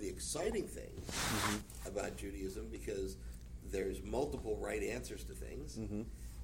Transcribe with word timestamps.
of 0.00 0.06
the 0.06 0.12
exciting 0.12 0.66
things 0.66 0.86
Mm-hmm. 1.10 1.88
about 1.88 2.16
Judaism 2.16 2.68
because 2.70 3.16
there's 3.70 4.02
multiple 4.02 4.56
right 4.60 4.82
answers 4.82 5.24
to 5.24 5.32
things. 5.32 5.76
Mm-hmm. 5.76 6.02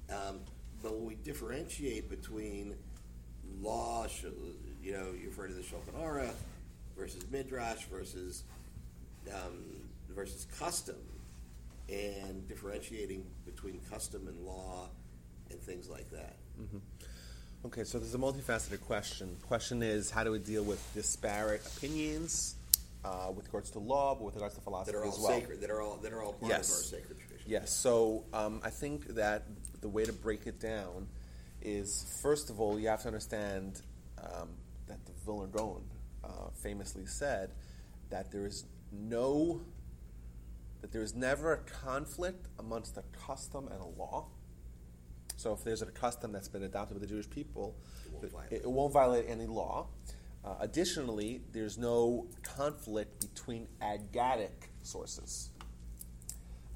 Um, 0.09 0.39
but 0.81 0.95
when 0.95 1.05
we 1.05 1.15
differentiate 1.15 2.09
between 2.09 2.75
law, 3.61 4.05
you 4.81 4.91
know, 4.93 5.07
you 5.19 5.27
refer 5.29 5.47
to 5.47 5.53
the 5.53 5.61
Shulchan 5.61 5.99
Aruch 5.99 6.33
versus 6.97 7.25
Midrash 7.31 7.85
versus 7.85 8.43
um, 9.33 9.63
versus 10.09 10.47
custom, 10.57 10.95
and 11.89 12.47
differentiating 12.47 13.25
between 13.45 13.79
custom 13.89 14.27
and 14.27 14.45
law 14.45 14.89
and 15.49 15.59
things 15.61 15.89
like 15.89 16.09
that. 16.11 16.35
Okay, 17.65 17.83
so 17.83 17.99
there's 17.99 18.15
a 18.15 18.17
multifaceted 18.17 18.81
question. 18.81 19.35
Question 19.47 19.81
is, 19.83 20.09
how 20.11 20.23
do 20.23 20.31
we 20.31 20.39
deal 20.39 20.63
with 20.63 20.81
disparate 20.93 21.61
opinions 21.77 22.55
uh, 23.05 23.31
with 23.35 23.45
regards 23.45 23.71
to 23.71 23.79
law, 23.79 24.15
but 24.15 24.23
with 24.25 24.35
regards 24.35 24.55
to 24.55 24.61
philosophy 24.61 24.91
That 24.91 24.97
are 24.97 25.03
all 25.05 25.13
as 25.13 25.19
well? 25.19 25.39
sacred. 25.39 25.61
That 25.61 25.69
are 25.69 25.81
all 25.81 25.97
that 25.97 26.13
are 26.13 26.21
all 26.21 26.33
part 26.33 26.49
Yes. 26.51 26.69
of 26.69 26.75
our 26.75 26.83
sacred 27.01 27.19
tradition. 27.19 27.45
Yes. 27.51 27.71
So 27.71 28.25
um, 28.33 28.61
I 28.63 28.69
think 28.69 29.07
that 29.15 29.43
the 29.81 29.87
way 29.89 30.03
to 30.05 30.13
break 30.13 30.47
it 30.47 30.59
down 30.59 31.07
is, 31.61 32.19
first 32.21 32.49
of 32.49 32.59
all, 32.59 32.79
you 32.79 32.87
have 32.87 33.01
to 33.01 33.07
understand 33.07 33.81
um, 34.21 34.49
that 34.87 35.05
the 35.05 35.11
Vilna 35.25 35.47
Gaon 35.47 35.83
uh, 36.23 36.27
famously 36.61 37.05
said 37.05 37.51
that 38.09 38.31
there 38.31 38.45
is 38.45 38.65
no, 38.91 39.61
that 40.81 40.91
there 40.91 41.01
is 41.01 41.13
never 41.15 41.53
a 41.53 41.57
conflict 41.57 42.47
amongst 42.59 42.97
a 42.97 43.03
custom 43.25 43.67
and 43.67 43.81
a 43.81 43.85
law. 44.01 44.27
So 45.35 45.53
if 45.53 45.63
there's 45.63 45.81
a 45.81 45.85
custom 45.87 46.31
that's 46.31 46.47
been 46.47 46.63
adopted 46.63 46.97
by 46.97 47.01
the 47.01 47.07
Jewish 47.07 47.29
people, 47.29 47.75
It 48.23 48.33
won't 48.33 48.51
it, 48.51 48.61
it 48.63 48.69
won't 48.71 48.91
violate 48.93 49.25
any 49.27 49.45
law. 49.45 49.87
Uh, 50.47 50.55
additionally, 50.61 51.41
there's 51.51 51.77
no 51.77 52.25
conflict 52.41 53.19
between 53.19 53.67
agadic 53.81 54.69
sources. 54.81 55.49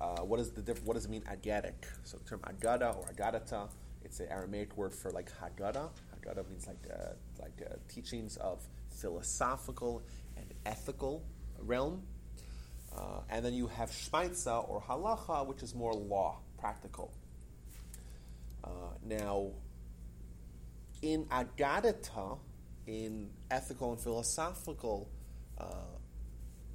Uh, 0.02 0.22
what 0.24 0.42
is 0.42 0.52
the 0.52 0.62
diff- 0.62 0.84
what 0.84 0.96
does 0.96 1.06
it 1.06 1.12
mean 1.12 1.22
agadic? 1.22 1.86
So 2.04 2.18
the 2.18 2.26
term 2.26 2.42
agada 2.42 2.94
or 2.98 3.06
agadata, 3.14 3.70
it's 4.04 4.20
an 4.20 4.28
Aramaic 4.30 4.76
word 4.76 4.94
for 4.94 5.12
like 5.12 5.32
haggadah. 5.40 5.90
Haggadah 6.14 6.50
means 6.50 6.68
like 6.68 6.86
uh, 6.92 7.14
like 7.40 7.62
uh, 7.66 7.76
teachings 7.88 8.36
of 8.38 8.62
philosophical 8.90 10.04
and 10.36 10.48
ethical 10.66 11.24
realm. 11.60 12.02
Uh, 12.94 13.22
and 13.30 13.46
then 13.46 13.54
you 13.54 13.68
have 13.68 13.90
shmaitza 13.90 14.68
or 14.68 14.82
halacha, 14.82 15.48
which 15.48 15.64
is 15.64 15.74
more 15.74 15.94
law, 15.94 16.40
practical. 16.60 17.14
Uh, 18.66 18.70
now, 19.06 19.52
in 21.02 21.24
agadata, 21.28 22.38
in 22.92 23.30
ethical 23.50 23.94
and 23.94 24.02
philosophical 24.02 25.10
uh, 25.58 25.66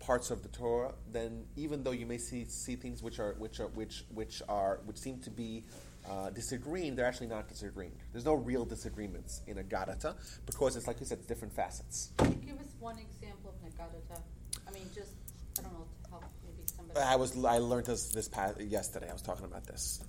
parts 0.00 0.30
of 0.30 0.42
the 0.42 0.48
Torah, 0.48 0.94
then 1.12 1.44
even 1.56 1.82
though 1.82 1.90
you 1.90 2.06
may 2.06 2.16
see, 2.16 2.46
see 2.46 2.74
things 2.74 3.02
which 3.02 3.18
are 3.18 3.34
which 3.38 3.60
are 3.60 3.68
which 3.68 4.04
which 4.14 4.42
are 4.48 4.80
which 4.86 4.96
seem 4.96 5.18
to 5.20 5.30
be 5.30 5.64
uh, 6.08 6.30
disagreeing, 6.30 6.96
they're 6.96 7.06
actually 7.06 7.26
not 7.26 7.48
disagreeing. 7.48 7.92
There's 8.12 8.24
no 8.24 8.34
real 8.34 8.64
disagreements 8.64 9.42
in 9.46 9.56
agadata 9.56 10.14
because 10.46 10.76
it's 10.76 10.86
like 10.86 11.00
you 11.00 11.06
said, 11.06 11.26
different 11.26 11.54
facets. 11.54 12.12
Can 12.16 12.32
you 12.40 12.52
give 12.52 12.60
us 12.60 12.72
one 12.80 12.96
example 12.98 13.52
of 13.52 13.70
Nagadata? 13.70 14.20
I 14.66 14.70
mean, 14.70 14.88
just, 14.94 15.12
I 15.58 15.62
don't 15.62 15.72
know, 15.74 15.86
to 16.04 16.10
help 16.10 16.24
maybe 16.44 16.66
somebody. 16.74 17.00
I 17.00 17.16
was 17.16 17.44
I 17.44 17.58
learned 17.58 17.86
this 17.86 18.06
this 18.08 18.28
past, 18.28 18.58
yesterday. 18.60 19.10
I 19.10 19.12
was 19.12 19.22
talking 19.22 19.44
about 19.44 19.66
this. 19.66 20.02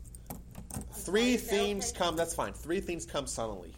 Three 0.94 1.38
sorry, 1.38 1.58
themes 1.58 1.90
okay? 1.90 2.00
come. 2.00 2.16
That's 2.16 2.34
fine. 2.34 2.54
Three 2.54 2.80
themes 2.80 3.06
come 3.06 3.28
suddenly. 3.28 3.74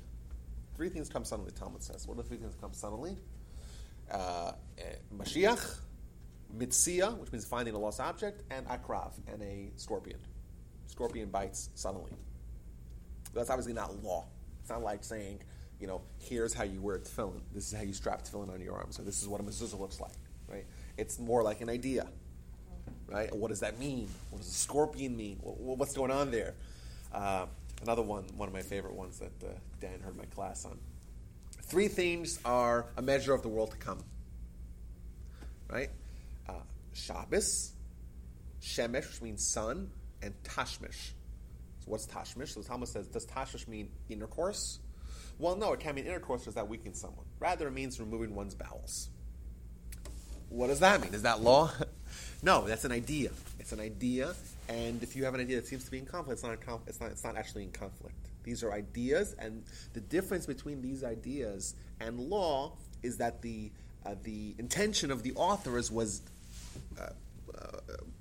Three 0.79 0.87
things 0.87 1.09
come 1.09 1.25
suddenly. 1.25 1.51
Talmud 1.51 1.83
says. 1.83 2.07
What 2.07 2.13
are 2.17 2.21
the 2.21 2.29
three 2.29 2.37
things 2.37 2.53
that 2.53 2.61
come 2.61 2.71
suddenly? 2.71 3.17
Uh, 4.09 4.53
eh, 4.77 4.83
Mashiach, 5.13 5.77
Mitzia, 6.57 7.17
which 7.17 7.33
means 7.33 7.43
finding 7.43 7.73
a 7.73 7.77
lost 7.77 7.99
object, 7.99 8.43
and 8.49 8.65
Akrav, 8.65 9.11
and 9.27 9.43
a 9.43 9.71
scorpion. 9.75 10.19
Scorpion 10.87 11.27
bites 11.31 11.69
suddenly. 11.75 12.13
That's 13.33 13.49
obviously 13.49 13.73
not 13.73 14.01
law. 14.01 14.27
It's 14.61 14.69
not 14.69 14.81
like 14.81 15.03
saying, 15.03 15.41
you 15.81 15.87
know, 15.87 15.99
here's 16.17 16.53
how 16.53 16.63
you 16.63 16.81
wear 16.81 16.97
tefillin. 16.97 17.41
This 17.53 17.67
is 17.69 17.77
how 17.77 17.83
you 17.83 17.91
strap 17.91 18.23
tefillin 18.23 18.49
on 18.49 18.61
your 18.61 18.75
arm. 18.75 18.87
So 18.91 19.03
this 19.03 19.21
is 19.21 19.27
what 19.27 19.41
a 19.41 19.43
mezuzah 19.43 19.77
looks 19.77 19.99
like, 19.99 20.15
right? 20.47 20.65
It's 20.97 21.19
more 21.19 21.43
like 21.43 21.59
an 21.59 21.67
idea, 21.69 22.07
right? 23.09 23.35
What 23.35 23.49
does 23.49 23.59
that 23.59 23.79
mean? 23.79 24.07
What 24.29 24.39
does 24.39 24.47
a 24.47 24.53
scorpion 24.53 25.17
mean? 25.17 25.39
Wh- 25.39 25.57
wh- 25.59 25.77
What's 25.77 25.93
going 25.93 26.11
on 26.11 26.31
there? 26.31 26.55
Uh, 27.13 27.47
another 27.81 28.01
one, 28.01 28.25
one 28.35 28.47
of 28.47 28.53
my 28.53 28.61
favorite 28.61 28.93
ones 28.93 29.19
that 29.19 29.43
uh, 29.43 29.51
Dan 29.79 29.99
heard 30.01 30.17
my 30.17 30.25
class 30.25 30.65
on. 30.65 30.77
Three 31.63 31.87
themes 31.87 32.39
are 32.45 32.87
a 32.97 33.01
measure 33.01 33.33
of 33.33 33.41
the 33.41 33.47
world 33.47 33.71
to 33.71 33.77
come, 33.77 34.03
right? 35.69 35.89
Uh, 36.47 36.53
Shabbos, 36.93 37.73
Shemesh, 38.61 39.07
which 39.07 39.21
means 39.21 39.47
sun, 39.47 39.91
and 40.21 40.33
Tashmish. 40.43 41.13
So 41.79 41.85
what's 41.85 42.07
Tashmish? 42.07 42.53
So 42.53 42.61
the 42.61 42.67
Talmud 42.67 42.87
says, 42.87 43.07
does 43.07 43.25
Tashmish 43.25 43.67
mean 43.67 43.89
intercourse? 44.09 44.79
Well, 45.37 45.55
no, 45.55 45.71
it 45.73 45.79
can't 45.79 45.95
mean 45.95 46.05
intercourse 46.05 46.41
because 46.41 46.55
that 46.55 46.67
weakens 46.67 46.99
someone. 46.99 47.25
Rather, 47.39 47.67
it 47.67 47.71
means 47.71 47.99
removing 47.99 48.35
one's 48.35 48.55
bowels. 48.55 49.09
What 50.49 50.67
does 50.67 50.79
that 50.79 51.01
mean? 51.01 51.13
Is 51.13 51.21
that 51.21 51.41
law? 51.41 51.71
no, 52.43 52.67
that's 52.67 52.83
an 52.83 52.91
idea. 52.91 53.31
It's 53.59 53.71
an 53.71 53.79
idea, 53.79 54.33
and 54.69 55.01
if 55.01 55.15
you 55.15 55.25
have 55.25 55.33
an 55.33 55.41
idea 55.41 55.55
that 55.55 55.67
seems 55.67 55.83
to 55.85 55.91
be 55.91 55.97
in 55.97 56.05
conflict, 56.05 56.37
it's 56.37 56.43
not, 56.43 56.61
conf- 56.61 56.87
it's 56.87 57.01
not, 57.01 57.09
it's 57.09 57.23
not 57.23 57.35
actually 57.35 57.63
in 57.63 57.71
conflict. 57.71 58.15
These 58.43 58.63
are 58.63 58.71
ideas, 58.71 59.35
and 59.39 59.63
the 59.93 59.99
difference 59.99 60.45
between 60.45 60.81
these 60.81 61.03
ideas 61.03 61.75
and 61.99 62.19
law 62.19 62.77
is 63.03 63.17
that 63.17 63.41
the 63.41 63.71
uh, 64.05 64.15
the 64.23 64.55
intention 64.57 65.11
of 65.11 65.23
the 65.23 65.33
authors 65.33 65.91
was 65.91 66.21
uh, 66.97 67.09
uh, 67.57 67.77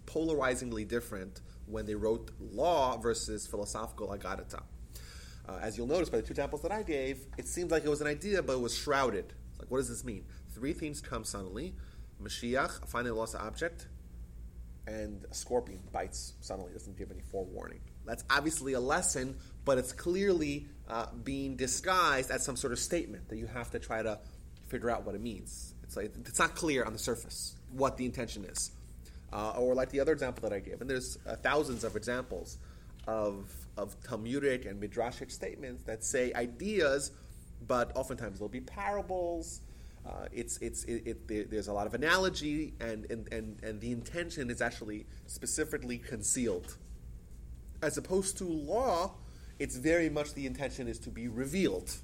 polarizingly 0.06 0.84
different 0.84 1.40
when 1.66 1.86
they 1.86 1.94
wrote 1.94 2.30
law 2.40 2.96
versus 2.96 3.46
philosophical 3.46 4.08
agadata. 4.08 4.62
Uh, 5.48 5.58
as 5.62 5.78
you'll 5.78 5.86
notice 5.86 6.08
by 6.08 6.16
the 6.16 6.22
two 6.22 6.32
examples 6.32 6.62
that 6.62 6.72
I 6.72 6.82
gave, 6.82 7.26
it 7.36 7.46
seems 7.46 7.70
like 7.70 7.84
it 7.84 7.88
was 7.88 8.00
an 8.00 8.06
idea, 8.06 8.42
but 8.42 8.54
it 8.54 8.60
was 8.60 8.76
shrouded. 8.76 9.32
Like, 9.58 9.70
what 9.70 9.78
does 9.78 9.88
this 9.88 10.04
mean? 10.04 10.24
Three 10.52 10.72
things 10.72 11.00
come 11.00 11.24
suddenly: 11.24 11.74
Mashiach, 12.22 12.88
finding 12.88 13.14
lost 13.14 13.36
object, 13.36 13.86
and 14.88 15.24
a 15.30 15.34
scorpion 15.34 15.80
bites 15.92 16.32
suddenly. 16.40 16.72
Doesn't 16.72 16.96
give 16.96 17.10
any 17.10 17.20
forewarning. 17.20 17.80
That's 18.06 18.24
obviously 18.30 18.72
a 18.72 18.80
lesson, 18.80 19.36
but 19.64 19.76
it's 19.78 19.92
clearly 19.92 20.66
uh, 20.88 21.06
being 21.24 21.56
disguised 21.56 22.30
as 22.30 22.44
some 22.44 22.56
sort 22.56 22.72
of 22.72 22.78
statement 22.78 23.28
that 23.28 23.36
you 23.36 23.46
have 23.46 23.70
to 23.72 23.78
try 23.78 24.02
to 24.02 24.18
figure 24.68 24.90
out 24.90 25.04
what 25.04 25.14
it 25.14 25.20
means. 25.20 25.74
It's 25.82 25.96
like 25.96 26.12
it's 26.26 26.38
not 26.38 26.54
clear 26.54 26.84
on 26.84 26.92
the 26.92 26.98
surface 26.98 27.54
what 27.72 27.96
the 27.96 28.04
intention 28.06 28.44
is. 28.44 28.70
Uh, 29.30 29.50
or 29.58 29.74
like 29.74 29.90
the 29.90 30.00
other 30.00 30.12
example 30.12 30.48
that 30.48 30.54
I 30.54 30.60
gave, 30.60 30.80
and 30.80 30.88
there's 30.88 31.18
uh, 31.26 31.36
thousands 31.36 31.84
of 31.84 31.96
examples 31.96 32.56
of 33.06 33.52
of 33.76 33.94
Talmudic 34.02 34.64
and 34.64 34.82
midrashic 34.82 35.30
statements 35.30 35.82
that 35.84 36.02
say 36.02 36.32
ideas, 36.32 37.12
but 37.66 37.94
oftentimes 37.94 38.38
they'll 38.38 38.48
be 38.48 38.62
parables. 38.62 39.60
Uh, 40.08 40.26
it's 40.32 40.56
it's 40.58 40.84
it, 40.84 41.02
it, 41.06 41.28
there- 41.28 41.44
there's 41.44 41.68
a 41.68 41.72
lot 41.72 41.86
of 41.86 41.92
analogy, 41.92 42.72
and, 42.80 43.04
and 43.10 43.30
and 43.32 43.62
and 43.62 43.80
the 43.80 43.92
intention 43.92 44.48
is 44.50 44.62
actually 44.62 45.06
specifically 45.26 45.98
concealed. 45.98 46.76
As 47.82 47.98
opposed 47.98 48.38
to 48.38 48.44
law, 48.44 49.12
it's 49.58 49.76
very 49.76 50.08
much 50.08 50.32
the 50.34 50.46
intention 50.46 50.88
is 50.88 50.98
to 51.00 51.10
be 51.10 51.28
revealed 51.28 51.94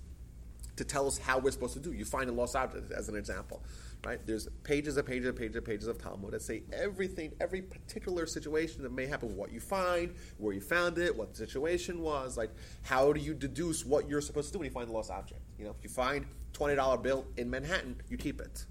to 0.77 0.85
tell 0.85 1.07
us 1.07 1.19
how 1.19 1.39
we're 1.39 1.51
supposed 1.53 1.75
to 1.75 1.81
do. 1.81 1.93
You 1.93 2.05
find 2.05 2.29
a 2.29 2.33
lost 2.33 2.55
object 2.57 2.93
as 2.93 3.09
an 3.09 3.17
example, 3.17 3.63
right? 4.05 4.25
There's 4.27 4.49
pages 4.65 4.97
and 4.97 5.07
pages 5.07 5.29
and 5.29 5.39
pages 5.39 5.57
and 5.57 5.65
pages 5.65 5.87
of 5.87 5.99
Talmud 5.99 6.33
that 6.33 6.43
say 6.43 6.65
everything, 6.73 7.33
every 7.41 7.63
particular 7.63 8.27
situation 8.27 8.83
that 8.83 8.93
may 8.93 9.07
happen, 9.07 9.37
what 9.37 9.53
you 9.53 9.61
find, 9.61 10.15
where 10.39 10.53
you 10.53 10.61
found 10.61 10.99
it, 10.99 11.17
what 11.17 11.31
the 11.31 11.37
situation 11.37 12.01
was, 12.01 12.37
like 12.37 12.51
how 12.83 13.13
do 13.13 13.21
you 13.21 13.35
deduce 13.35 13.85
what 13.85 14.09
you're 14.09 14.21
supposed 14.21 14.49
to 14.49 14.53
do 14.53 14.59
when 14.59 14.67
you 14.67 14.75
find 14.75 14.89
a 14.89 14.93
lost 14.93 15.11
object? 15.11 15.41
You 15.59 15.65
know, 15.65 15.75
if 15.79 15.83
you 15.85 15.91
find 15.91 16.27
twenty 16.55 16.75
dollar 16.75 16.97
bill 16.97 17.27
in 17.37 17.51
Manhattan, 17.51 18.01
you 18.09 18.17
keep 18.17 18.41
it. 18.41 18.65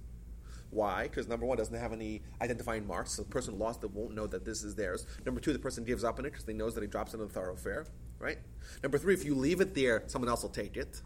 Why? 0.72 1.04
Because 1.04 1.28
number 1.28 1.46
one, 1.46 1.56
doesn't 1.56 1.78
have 1.78 1.94
any 1.94 2.24
identifying 2.42 2.88
marks, 2.88 3.12
so 3.12 3.22
the 3.22 3.30
person 3.30 3.60
lost 3.60 3.84
it 3.84 3.92
won't 3.92 4.16
know 4.16 4.26
that 4.26 4.44
this 4.44 4.64
is 4.64 4.74
theirs. 4.74 5.06
Number 5.24 5.40
two, 5.40 5.54
the 5.54 5.60
person 5.60 5.84
gives 5.84 6.04
up 6.04 6.18
on 6.18 6.26
it 6.26 6.32
because 6.32 6.46
they 6.46 6.54
knows 6.54 6.74
that 6.74 6.82
he 6.82 6.88
drops 6.88 7.14
it 7.14 7.22
in 7.22 7.28
the 7.28 7.32
thoroughfare, 7.32 7.86
right? 8.18 8.40
Number 8.82 8.98
three, 8.98 9.14
if 9.14 9.24
you 9.24 9.36
leave 9.36 9.62
it 9.62 9.76
there, 9.76 10.02
someone 10.08 10.30
else 10.30 10.42
will 10.42 10.50
take 10.50 10.76
it. 10.76 11.04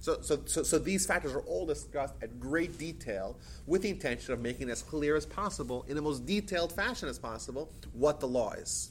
So, 0.00 0.20
so, 0.20 0.42
so, 0.44 0.62
so 0.62 0.78
these 0.78 1.06
factors 1.06 1.32
are 1.32 1.40
all 1.40 1.64
discussed 1.64 2.14
at 2.22 2.38
great 2.38 2.78
detail 2.78 3.38
with 3.66 3.82
the 3.82 3.88
intention 3.88 4.34
of 4.34 4.40
making 4.40 4.68
as 4.68 4.82
clear 4.82 5.16
as 5.16 5.24
possible, 5.24 5.86
in 5.88 5.96
the 5.96 6.02
most 6.02 6.26
detailed 6.26 6.72
fashion 6.72 7.08
as 7.08 7.18
possible, 7.18 7.72
what 7.94 8.20
the 8.20 8.28
law 8.28 8.52
is. 8.52 8.90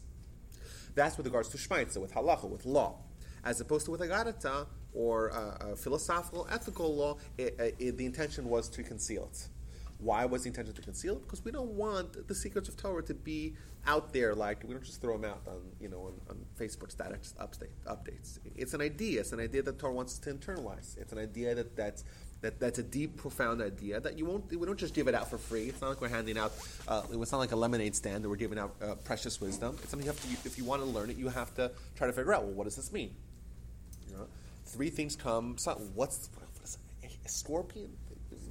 That's 0.96 1.16
with 1.16 1.28
regards 1.28 1.50
to 1.50 1.58
Shmaitza, 1.58 1.98
with 1.98 2.14
halacha, 2.14 2.50
with 2.50 2.66
law. 2.66 2.98
As 3.44 3.62
opposed 3.62 3.86
to 3.86 3.92
with 3.92 4.02
agadata, 4.02 4.66
or 4.94 5.32
uh, 5.34 5.76
philosophical, 5.76 6.48
ethical 6.52 6.96
law, 6.96 7.18
it, 7.38 7.56
uh, 7.60 7.64
it, 7.80 7.98
the 7.98 8.06
intention 8.06 8.50
was 8.50 8.70
to 8.70 8.84
conceal 8.84 9.30
it. 9.32 9.48
Why 10.00 10.26
was 10.26 10.44
the 10.44 10.50
intention 10.50 10.74
to 10.76 10.82
conceal 10.82 11.16
it? 11.16 11.24
Because 11.24 11.44
we 11.44 11.52
don't 11.52 11.72
want 11.72 12.28
the 12.28 12.36
secrets 12.36 12.70
of 12.70 12.78
Torah 12.78 13.04
to 13.04 13.14
be 13.14 13.56
out 13.88 14.14
there 14.14 14.36
like 14.36 14.64
we 14.64 14.74
don't 14.74 14.84
just 14.84 15.02
throw 15.02 15.18
them 15.18 15.26
out 15.32 15.42
on 15.48 15.62
you 15.80 15.90
know 15.90 16.02
on, 16.02 16.14
on 16.30 16.46
Facebook 16.60 16.92
status 16.92 17.34
update, 17.40 17.74
updates. 17.88 18.38
It's 18.56 18.74
an 18.74 18.82
idea. 18.82 19.22
It's 19.22 19.32
an 19.32 19.40
idea 19.40 19.64
that 19.64 19.80
Torah 19.80 19.94
wants 19.94 20.20
to 20.20 20.34
internalize. 20.34 20.98
It's 20.98 21.12
an 21.14 21.20
idea 21.20 21.56
that 21.56 21.76
that's 21.76 22.04
That, 22.42 22.60
that's 22.60 22.78
a 22.78 22.84
deep, 22.84 23.18
profound 23.18 23.62
idea 23.62 24.00
that 24.00 24.16
you 24.20 24.26
won't. 24.30 24.44
We 24.52 24.66
don't 24.68 24.78
just 24.78 24.94
give 24.94 25.08
it 25.10 25.16
out 25.16 25.28
for 25.28 25.40
free. 25.40 25.66
It's 25.70 25.82
not 25.82 25.90
like 25.90 26.02
we're 26.02 26.16
handing 26.20 26.38
out. 26.38 26.52
Uh, 26.88 27.02
it's 27.24 27.32
not 27.32 27.40
like 27.40 27.52
a 27.52 27.56
lemonade 27.66 27.96
stand 27.96 28.24
that 28.24 28.30
we're 28.30 28.44
giving 28.46 28.60
out 28.60 28.76
uh, 28.80 28.94
precious 29.10 29.42
wisdom. 29.42 29.72
It's 29.82 29.90
something 29.90 30.06
you 30.06 30.14
have 30.14 30.22
to. 30.22 30.28
If 30.48 30.56
you 30.60 30.66
want 30.72 30.84
to 30.84 30.88
learn 30.88 31.10
it, 31.10 31.18
you 31.18 31.30
have 31.30 31.52
to 31.56 31.72
try 31.96 32.06
to 32.06 32.14
figure 32.14 32.36
out. 32.36 32.44
Well, 32.46 32.54
what 32.54 32.66
does 32.66 32.76
this 32.76 32.92
mean? 32.92 33.16
Three 34.68 34.90
things 34.90 35.16
come. 35.16 35.56
What's 35.96 36.30
what 36.36 36.50
is 36.64 36.78
a 37.26 37.30
scorpion? 37.30 37.90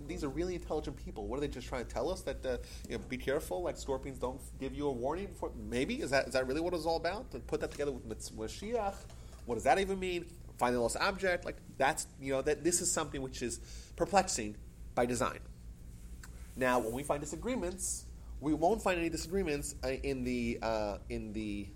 These 0.06 0.24
are 0.24 0.28
really 0.28 0.54
intelligent 0.54 0.96
people. 0.96 1.26
What 1.26 1.36
are 1.36 1.40
they 1.40 1.48
just 1.48 1.68
trying 1.68 1.84
to 1.84 1.92
tell 1.92 2.10
us? 2.10 2.22
That 2.22 2.44
uh, 2.46 2.58
you 2.88 2.96
know, 2.96 3.04
be 3.08 3.18
careful. 3.18 3.62
Like 3.62 3.76
scorpions 3.76 4.18
don't 4.18 4.40
give 4.58 4.74
you 4.74 4.86
a 4.88 4.92
warning 4.92 5.26
before. 5.26 5.52
Maybe 5.68 5.96
is 6.00 6.10
that 6.10 6.26
is 6.28 6.32
that 6.32 6.46
really 6.46 6.60
what 6.60 6.72
it's 6.72 6.86
all 6.86 6.96
about? 6.96 7.30
To 7.32 7.38
put 7.40 7.60
that 7.60 7.70
together 7.70 7.92
with 7.92 8.18
Mashiach. 8.36 8.94
What 9.44 9.56
does 9.56 9.64
that 9.64 9.78
even 9.78 9.98
mean? 9.98 10.26
Find 10.58 10.74
the 10.74 10.80
lost 10.80 10.96
object. 10.96 11.44
Like 11.44 11.56
that's 11.76 12.06
you 12.20 12.32
know 12.32 12.42
that 12.42 12.64
this 12.64 12.80
is 12.80 12.90
something 12.90 13.20
which 13.20 13.42
is 13.42 13.60
perplexing 13.94 14.56
by 14.94 15.04
design. 15.04 15.40
Now, 16.56 16.78
when 16.78 16.92
we 16.92 17.02
find 17.02 17.20
disagreements, 17.20 18.06
we 18.40 18.54
won't 18.54 18.80
find 18.80 18.98
any 18.98 19.10
disagreements 19.10 19.74
uh, 19.84 19.88
in 19.88 20.24
the 20.24 20.58
uh, 20.62 20.98
in 21.10 21.34
the 21.34 21.68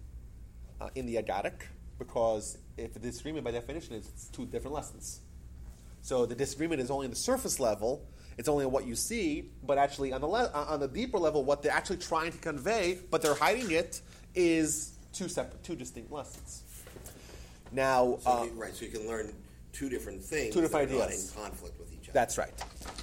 uh, 0.80 0.88
in 0.94 1.04
the 1.04 1.16
agadic 1.16 1.62
because 1.98 2.56
if 2.80 2.94
the 2.94 3.00
disagreement 3.00 3.44
by 3.44 3.50
definition 3.50 3.94
is 3.94 4.08
it's 4.08 4.26
two 4.28 4.46
different 4.46 4.74
lessons. 4.74 5.20
So 6.02 6.26
the 6.26 6.34
disagreement 6.34 6.80
is 6.80 6.90
only 6.90 7.06
on 7.06 7.10
the 7.10 7.16
surface 7.16 7.60
level. 7.60 8.06
It's 8.38 8.48
only 8.48 8.64
on 8.64 8.72
what 8.72 8.86
you 8.86 8.94
see, 8.94 9.50
but 9.62 9.76
actually 9.76 10.12
on 10.12 10.20
the 10.20 10.26
le- 10.26 10.50
on 10.50 10.80
the 10.80 10.88
deeper 10.88 11.18
level, 11.18 11.44
what 11.44 11.62
they're 11.62 11.72
actually 11.72 11.98
trying 11.98 12.32
to 12.32 12.38
convey, 12.38 12.98
but 13.10 13.20
they're 13.20 13.34
hiding 13.34 13.70
it, 13.70 14.00
is 14.34 14.94
two 15.12 15.28
separate, 15.28 15.62
two 15.62 15.76
distinct 15.76 16.10
lessons. 16.10 16.62
Now, 17.72 18.18
So 18.22 18.30
uh, 18.30 18.44
you, 18.44 18.50
right, 18.52 18.74
so 18.74 18.84
you 18.86 18.90
can 18.90 19.06
learn 19.06 19.34
two 19.72 19.88
different 19.90 20.22
things. 20.22 20.54
Two 20.54 20.60
different 20.62 20.90
ideas. 20.90 21.32
in 21.36 21.42
conflict 21.42 21.78
with 21.78 21.92
each 21.92 22.04
other. 22.04 22.12
That's 22.12 22.38
right. 22.38 22.52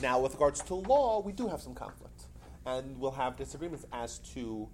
Now, 0.01 0.19
with 0.19 0.33
regards 0.33 0.61
to 0.63 0.75
law, 0.75 1.21
we 1.21 1.31
do 1.31 1.47
have 1.47 1.61
some 1.61 1.75
conflict, 1.75 2.23
and 2.65 2.99
we'll 2.99 3.11
have 3.11 3.37
disagreements 3.37 3.85
as 3.93 4.19
to 4.33 4.67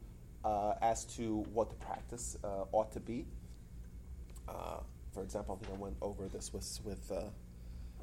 uh, 0.45 0.73
as 0.81 1.05
to 1.15 1.39
what 1.53 1.69
the 1.69 1.75
practice 1.75 2.37
uh, 2.43 2.65
ought 2.71 2.91
to 2.93 2.99
be. 2.99 3.25
Uh, 4.47 4.77
for 5.13 5.23
example, 5.23 5.57
I 5.59 5.63
think 5.63 5.77
I 5.77 5.81
went 5.81 5.95
over 6.01 6.27
this 6.27 6.51
with 6.53 6.79
with. 6.83 7.11
Uh, 7.11 7.23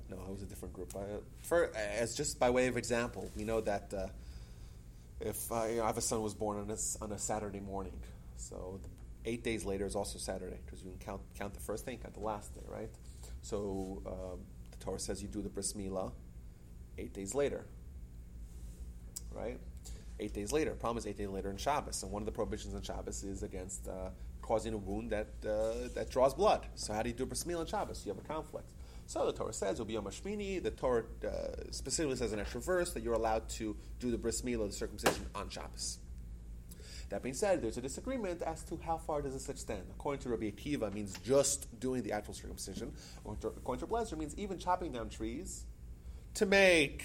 no, 0.09 0.17
it 0.17 0.33
was 0.33 0.43
a 0.43 0.47
different 0.47 0.75
group. 0.75 0.93
I, 0.97 1.03
for 1.43 1.71
as 1.77 2.17
just 2.17 2.39
by 2.39 2.51
way 2.51 2.67
of 2.67 2.77
example, 2.77 3.31
we 3.37 3.45
know 3.45 3.61
that 3.61 3.93
uh, 3.95 4.09
if 5.21 5.51
uh, 5.53 5.67
you 5.69 5.77
know, 5.77 5.85
I 5.85 5.87
have 5.87 5.99
a 5.99 6.03
son 6.03 6.23
was 6.23 6.35
born 6.35 6.59
on 6.59 6.71
a, 6.71 7.05
on 7.05 7.13
a 7.13 7.19
Saturday 7.19 7.61
morning, 7.61 7.99
so 8.37 8.81
eight 9.25 9.45
days 9.45 9.65
later 9.65 9.87
is 9.87 9.95
also 9.95 10.19
Saturday 10.19 10.59
because 10.65 10.83
you 10.83 10.91
can 10.91 10.99
count 10.99 11.21
count 11.39 11.55
the 11.55 11.61
first 11.61 11.87
day, 11.87 11.97
count 11.97 12.15
the 12.15 12.21
last 12.21 12.55
day, 12.55 12.63
right? 12.69 12.91
So 13.43 14.03
um, 14.07 14.41
the 14.71 14.85
Torah 14.85 14.99
says 14.99 15.23
you 15.23 15.29
do 15.29 15.43
the 15.43 15.49
bris 15.49 15.75
milah 15.75 16.13
eight 16.99 17.13
days 17.13 17.35
later, 17.35 17.65
right? 19.33 19.59
Eight 20.19 20.35
days 20.35 20.53
later. 20.53 20.73
Problem 20.73 20.99
is 20.99 21.07
eight 21.07 21.17
days 21.17 21.29
later 21.29 21.51
in 21.51 21.57
Shabbos, 21.57 22.03
and 22.03 22.13
one 22.13 22.23
of 22.23 22.27
the 22.27 22.33
prohibitions 22.33 22.75
in 22.75 22.83
Shabbos 22.83 23.23
is 23.23 23.43
against 23.43 23.89
uh, 23.89 24.11
causing 24.51 24.75
a 24.75 24.77
wound 24.77 25.11
that 25.11 25.29
uh, 25.47 25.89
that 25.95 26.11
draws 26.11 26.35
blood. 26.35 26.67
So 26.75 26.93
how 26.93 27.03
do 27.05 27.09
you 27.11 27.15
do 27.15 27.25
bris 27.25 27.45
milah 27.45 27.61
on 27.61 27.67
Shabbos? 27.67 28.05
You 28.05 28.13
have 28.13 28.25
a 28.25 28.27
conflict. 28.27 28.69
So 29.07 29.25
the 29.27 29.33
Torah 29.33 29.53
says, 29.53 29.79
Uba 29.79 29.93
Yom 29.93 30.05
Hashmini." 30.05 30.61
The 30.61 30.73
Torah 30.73 31.05
uh, 31.25 31.29
specifically 31.71 32.17
says 32.17 32.33
in 32.33 32.41
extra 32.41 32.61
verse 32.61 32.93
that 32.95 33.05
you're 33.05 33.15
allowed 33.15 33.49
to 33.61 33.77
do 34.01 34.11
the 34.11 34.19
bris 34.19 34.43
milah, 34.43 34.67
the 34.67 34.73
circumcision, 34.73 35.25
on 35.37 35.49
Shabbos. 35.51 35.99
That 37.11 37.23
being 37.23 37.35
said, 37.35 37.63
there's 37.63 37.77
a 37.77 37.81
disagreement 37.81 38.43
as 38.43 38.63
to 38.65 38.79
how 38.85 38.99
far 38.99 39.23
does 39.23 39.35
this 39.35 39.49
extend. 39.49 39.83
According 39.97 40.21
to 40.23 40.29
Rabbi 40.31 40.51
Akiva, 40.51 40.93
means 40.93 41.17
just 41.25 41.69
doing 41.79 42.03
the 42.03 42.13
actual 42.13 42.35
circumcision. 42.35 42.93
According 43.25 43.87
to- 43.87 43.95
Eliezer, 43.95 44.17
means 44.17 44.35
even 44.37 44.59
chopping 44.59 44.91
down 44.91 45.09
trees 45.11 45.65
to 46.35 46.47
make 46.47 47.05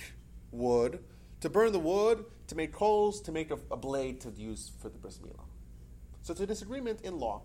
wood, 0.51 0.99
to 1.41 1.49
burn 1.49 1.71
the 1.73 1.79
wood, 1.91 2.25
to 2.47 2.55
make 2.55 2.71
coals, 2.71 3.21
to 3.21 3.31
make 3.31 3.49
a, 3.51 3.59
a 3.69 3.77
blade 3.77 4.21
to 4.21 4.29
use 4.31 4.71
for 4.79 4.89
the 4.89 4.97
bris 4.97 5.19
milah. 5.19 5.45
So 6.25 6.31
it's 6.31 6.41
a 6.41 6.47
disagreement 6.47 7.01
in 7.03 7.19
law. 7.19 7.43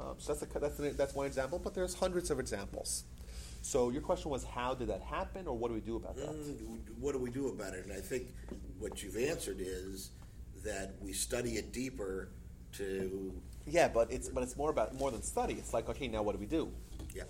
Um, 0.00 0.16
so 0.18 0.34
that's, 0.34 0.42
a, 0.56 0.58
that's, 0.58 0.78
an, 0.80 0.96
that's 0.96 1.14
one 1.14 1.24
example, 1.24 1.60
but 1.62 1.72
there's 1.72 1.94
hundreds 1.94 2.32
of 2.32 2.40
examples. 2.40 3.04
So 3.62 3.90
your 3.90 4.02
question 4.02 4.28
was, 4.28 4.42
how 4.42 4.74
did 4.74 4.88
that 4.88 5.02
happen, 5.02 5.46
or 5.46 5.56
what 5.56 5.68
do 5.68 5.74
we 5.74 5.80
do 5.80 5.94
about 5.94 6.16
that? 6.16 6.30
Mm, 6.30 6.78
What 6.98 7.12
do 7.12 7.20
we 7.20 7.30
do 7.30 7.46
about 7.46 7.74
it? 7.74 7.84
And 7.84 7.92
I 7.92 8.00
think 8.00 8.26
what 8.80 9.04
you've 9.04 9.16
answered 9.16 9.58
is 9.60 10.10
that 10.64 10.94
we 11.00 11.12
study 11.12 11.52
it 11.58 11.72
deeper 11.72 12.28
to, 12.72 13.32
Yeah, 13.68 13.86
but 13.86 14.10
it's 14.10 14.28
but 14.30 14.42
it's 14.42 14.56
more 14.56 14.70
about 14.70 14.94
more 14.96 15.12
than 15.12 15.22
study. 15.22 15.54
It's 15.54 15.72
like, 15.72 15.88
okay, 15.88 16.08
now 16.08 16.22
what 16.24 16.32
do 16.32 16.38
we 16.40 16.46
do? 16.46 16.72
yeah. 17.14 17.22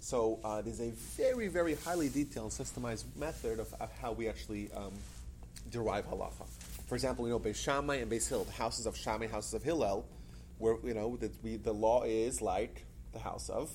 So 0.00 0.38
uh, 0.44 0.60
there's 0.60 0.80
a 0.80 0.90
very, 1.16 1.48
very 1.48 1.76
highly 1.76 2.10
detailed, 2.10 2.50
systemized 2.50 3.04
method 3.16 3.58
of, 3.58 3.72
of 3.80 3.90
how 4.02 4.12
we 4.12 4.28
actually 4.28 4.70
um, 4.76 4.92
derive 5.70 6.06
halacha. 6.10 6.44
For 6.92 6.96
example, 6.96 7.24
we 7.24 7.30
know 7.30 7.40
Beis 7.40 7.56
Shammai 7.56 7.94
and 7.94 8.12
Beis 8.12 8.28
Hillel, 8.28 8.44
the 8.44 8.52
houses 8.52 8.84
of 8.84 8.94
Shammai, 8.94 9.26
houses 9.26 9.54
of 9.54 9.62
Hillel, 9.62 10.06
where 10.58 10.76
you 10.84 10.92
know 10.92 11.16
that 11.16 11.42
we, 11.42 11.56
the 11.56 11.72
law 11.72 12.02
is 12.02 12.42
like 12.42 12.84
the 13.14 13.18
house 13.18 13.48
of 13.48 13.74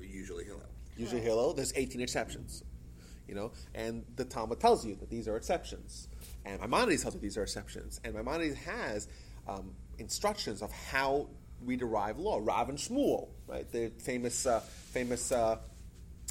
Usually 0.00 0.44
Hillel. 0.44 0.66
usually 0.96 1.20
Right. 1.20 1.28
Hillel. 1.28 1.54
There's 1.54 1.72
18 1.76 2.00
exceptions, 2.00 2.64
you 3.28 3.36
know, 3.36 3.52
and 3.76 4.04
the 4.16 4.24
Talmud 4.24 4.58
tells 4.58 4.84
you 4.84 4.96
that 4.96 5.08
these 5.08 5.28
are 5.28 5.36
exceptions, 5.36 6.08
and 6.44 6.60
Maimonides 6.60 7.02
tells 7.02 7.14
you 7.14 7.20
these 7.20 7.38
are 7.38 7.44
exceptions, 7.44 8.00
and 8.02 8.12
Maimonides 8.12 8.56
has 8.56 9.06
um, 9.46 9.72
instructions 9.98 10.62
of 10.62 10.72
how 10.72 11.28
we 11.64 11.76
derive 11.76 12.18
law. 12.18 12.40
Rav 12.42 12.70
and 12.70 12.78
Shmuel, 12.78 13.28
right, 13.46 13.70
the 13.70 13.92
famous, 14.00 14.46
uh, 14.46 14.58
famous. 14.58 15.30
Uh, 15.30 15.58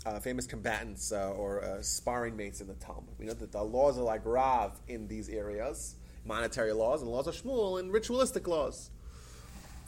uh, 0.05 0.19
famous 0.19 0.45
combatants 0.47 1.11
uh, 1.11 1.31
or 1.31 1.63
uh, 1.63 1.81
sparring 1.81 2.35
mates 2.35 2.61
in 2.61 2.67
the 2.67 2.73
Talmud. 2.75 3.13
We 3.19 3.25
know 3.25 3.33
that 3.33 3.51
the 3.51 3.63
laws 3.63 3.97
are 3.97 4.03
like 4.03 4.21
Rav 4.25 4.79
in 4.87 5.07
these 5.07 5.29
areas, 5.29 5.95
monetary 6.25 6.73
laws, 6.73 7.01
and 7.01 7.11
laws 7.11 7.27
of 7.27 7.35
Shmuel 7.35 7.79
and 7.79 7.91
ritualistic 7.91 8.47
laws. 8.47 8.89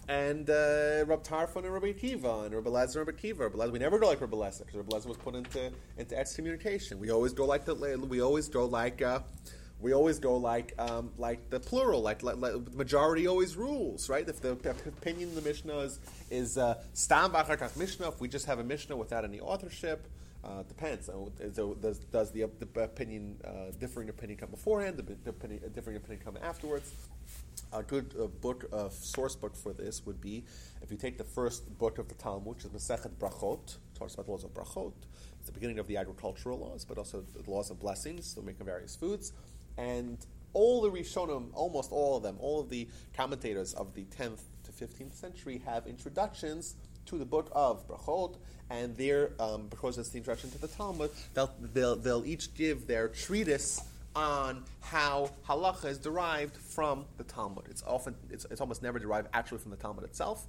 And 0.07 0.50
uh, 0.50 1.06
Rab 1.07 1.24
Tarfon 1.24 1.63
and 1.63 1.74
Rabbi 1.74 1.94
Kiva 1.94 2.42
and 2.42 2.54
Rabbi 2.54 2.69
Lezer 2.69 2.98
and 2.98 3.07
Rabbi 3.07 3.19
Akiva. 3.19 3.39
Rabbi 3.39 3.57
Lezer, 3.57 3.71
we 3.71 3.80
never 3.80 3.98
go 3.98 4.07
like 4.07 4.19
Rabbi 4.19 4.36
Lezer, 4.36 4.65
because 4.65 4.75
Rabbi 4.75 4.98
Lezer 4.98 5.06
was 5.07 5.18
put 5.18 5.33
into, 5.33 5.71
into 5.98 6.18
excommunication. 6.18 7.00
We 7.00 7.09
always 7.09 7.31
go 7.33 7.45
like 7.45 7.63
the, 7.63 7.74
we 7.75 8.21
always 8.21 8.50
go 8.50 8.66
like, 8.66 9.01
uh, 9.01 9.19
we 9.79 9.93
always 9.93 10.19
go 10.19 10.37
like, 10.37 10.73
um, 10.79 11.11
like 11.17 11.49
the 11.49 11.59
plural, 11.59 12.01
like, 12.01 12.23
like, 12.23 12.37
like 12.37 12.53
the 12.53 12.77
majority 12.77 13.27
always 13.27 13.57
rules, 13.57 14.09
right? 14.09 14.27
If 14.27 14.41
the 14.41 14.51
opinion 14.51 15.29
of 15.29 15.35
the 15.35 15.41
Mishnah 15.41 15.77
is, 15.79 15.99
is 16.31 16.57
uh, 16.57 16.81
Stam 16.93 17.31
Kach 17.31 17.75
Mishnah, 17.75 18.07
if 18.07 18.21
we 18.21 18.27
just 18.29 18.45
have 18.45 18.59
a 18.59 18.63
Mishnah 18.63 18.95
without 18.95 19.25
any 19.25 19.41
authorship, 19.41 20.07
uh, 20.43 20.63
depends. 20.63 21.05
So, 21.07 21.31
so 21.53 21.73
does, 21.75 21.99
does 21.99 22.31
the, 22.31 22.45
the 22.59 22.83
opinion, 22.83 23.37
uh, 23.43 23.71
differing 23.79 24.09
opinion 24.09 24.39
come 24.39 24.49
beforehand, 24.51 24.97
the, 24.97 25.03
the 25.03 25.29
opinion, 25.29 25.61
differing 25.73 25.97
opinion 25.97 26.21
come 26.23 26.37
afterwards? 26.41 26.94
A 27.71 27.81
good 27.81 28.13
uh, 28.19 28.27
book, 28.27 28.65
uh, 28.71 28.89
source 28.89 29.35
book 29.35 29.56
for 29.56 29.73
this 29.73 30.06
would 30.06 30.21
be 30.21 30.44
if 30.81 30.92
you 30.92 30.97
take 30.97 31.18
the 31.18 31.23
first 31.23 31.77
book 31.77 31.97
of 31.97 32.07
the 32.07 32.15
Talmud, 32.15 32.56
which 32.56 32.65
is 32.65 32.71
Masechet 32.71 33.11
Brachot, 33.19 33.77
talks 33.97 34.13
about 34.13 34.25
the 34.25 34.31
laws 34.31 34.44
of 34.44 34.53
Brachot. 34.53 34.94
It's 35.39 35.47
the 35.47 35.53
beginning 35.53 35.80
of 35.80 35.87
the 35.87 35.97
agricultural 35.97 36.59
laws, 36.59 36.85
but 36.85 36.97
also 36.97 37.23
the 37.33 37.49
laws 37.49 37.69
of 37.69 37.80
blessings, 37.80 38.33
the 38.33 38.42
making 38.42 38.65
various 38.65 38.95
foods, 38.95 39.33
and 39.77 40.18
all 40.53 40.81
the 40.81 40.92
Rishonim, 40.92 41.49
almost 41.53 41.92
all 41.92 42.18
of 42.18 42.23
them, 42.23 42.37
all 42.39 42.59
of 42.59 42.69
the 42.69 42.87
commentators 43.15 43.73
of 43.73 43.94
the 43.94 44.06
10th 44.06 44.42
to 44.63 44.71
15th 44.71 45.13
century 45.13 45.61
have 45.65 45.87
introductions 45.87 46.75
to 47.06 47.18
the 47.18 47.25
book 47.25 47.49
of 47.53 47.87
Brachot, 47.87 48.35
and 48.69 48.95
there, 48.95 49.31
um, 49.39 49.68
because 49.68 49.97
it's 49.97 50.09
the 50.09 50.18
introduction 50.18 50.51
to 50.51 50.57
the 50.57 50.68
Talmud, 50.68 51.11
they'll, 51.33 51.53
they'll, 51.73 51.95
they'll 51.95 52.25
each 52.25 52.53
give 52.53 52.87
their 52.87 53.07
treatise 53.07 53.81
on 54.15 54.63
how 54.81 55.31
halacha 55.47 55.85
is 55.85 55.97
derived 55.97 56.56
from 56.56 57.06
the 57.18 57.23
Talmud. 57.23 57.65
It's 57.69 57.83
often, 57.85 58.15
it's, 58.30 58.45
it's 58.49 58.61
almost 58.61 58.83
never 58.83 58.99
derived 58.99 59.27
actually 59.33 59.57
from 59.57 59.71
the 59.71 59.77
Talmud 59.77 60.03
itself. 60.03 60.45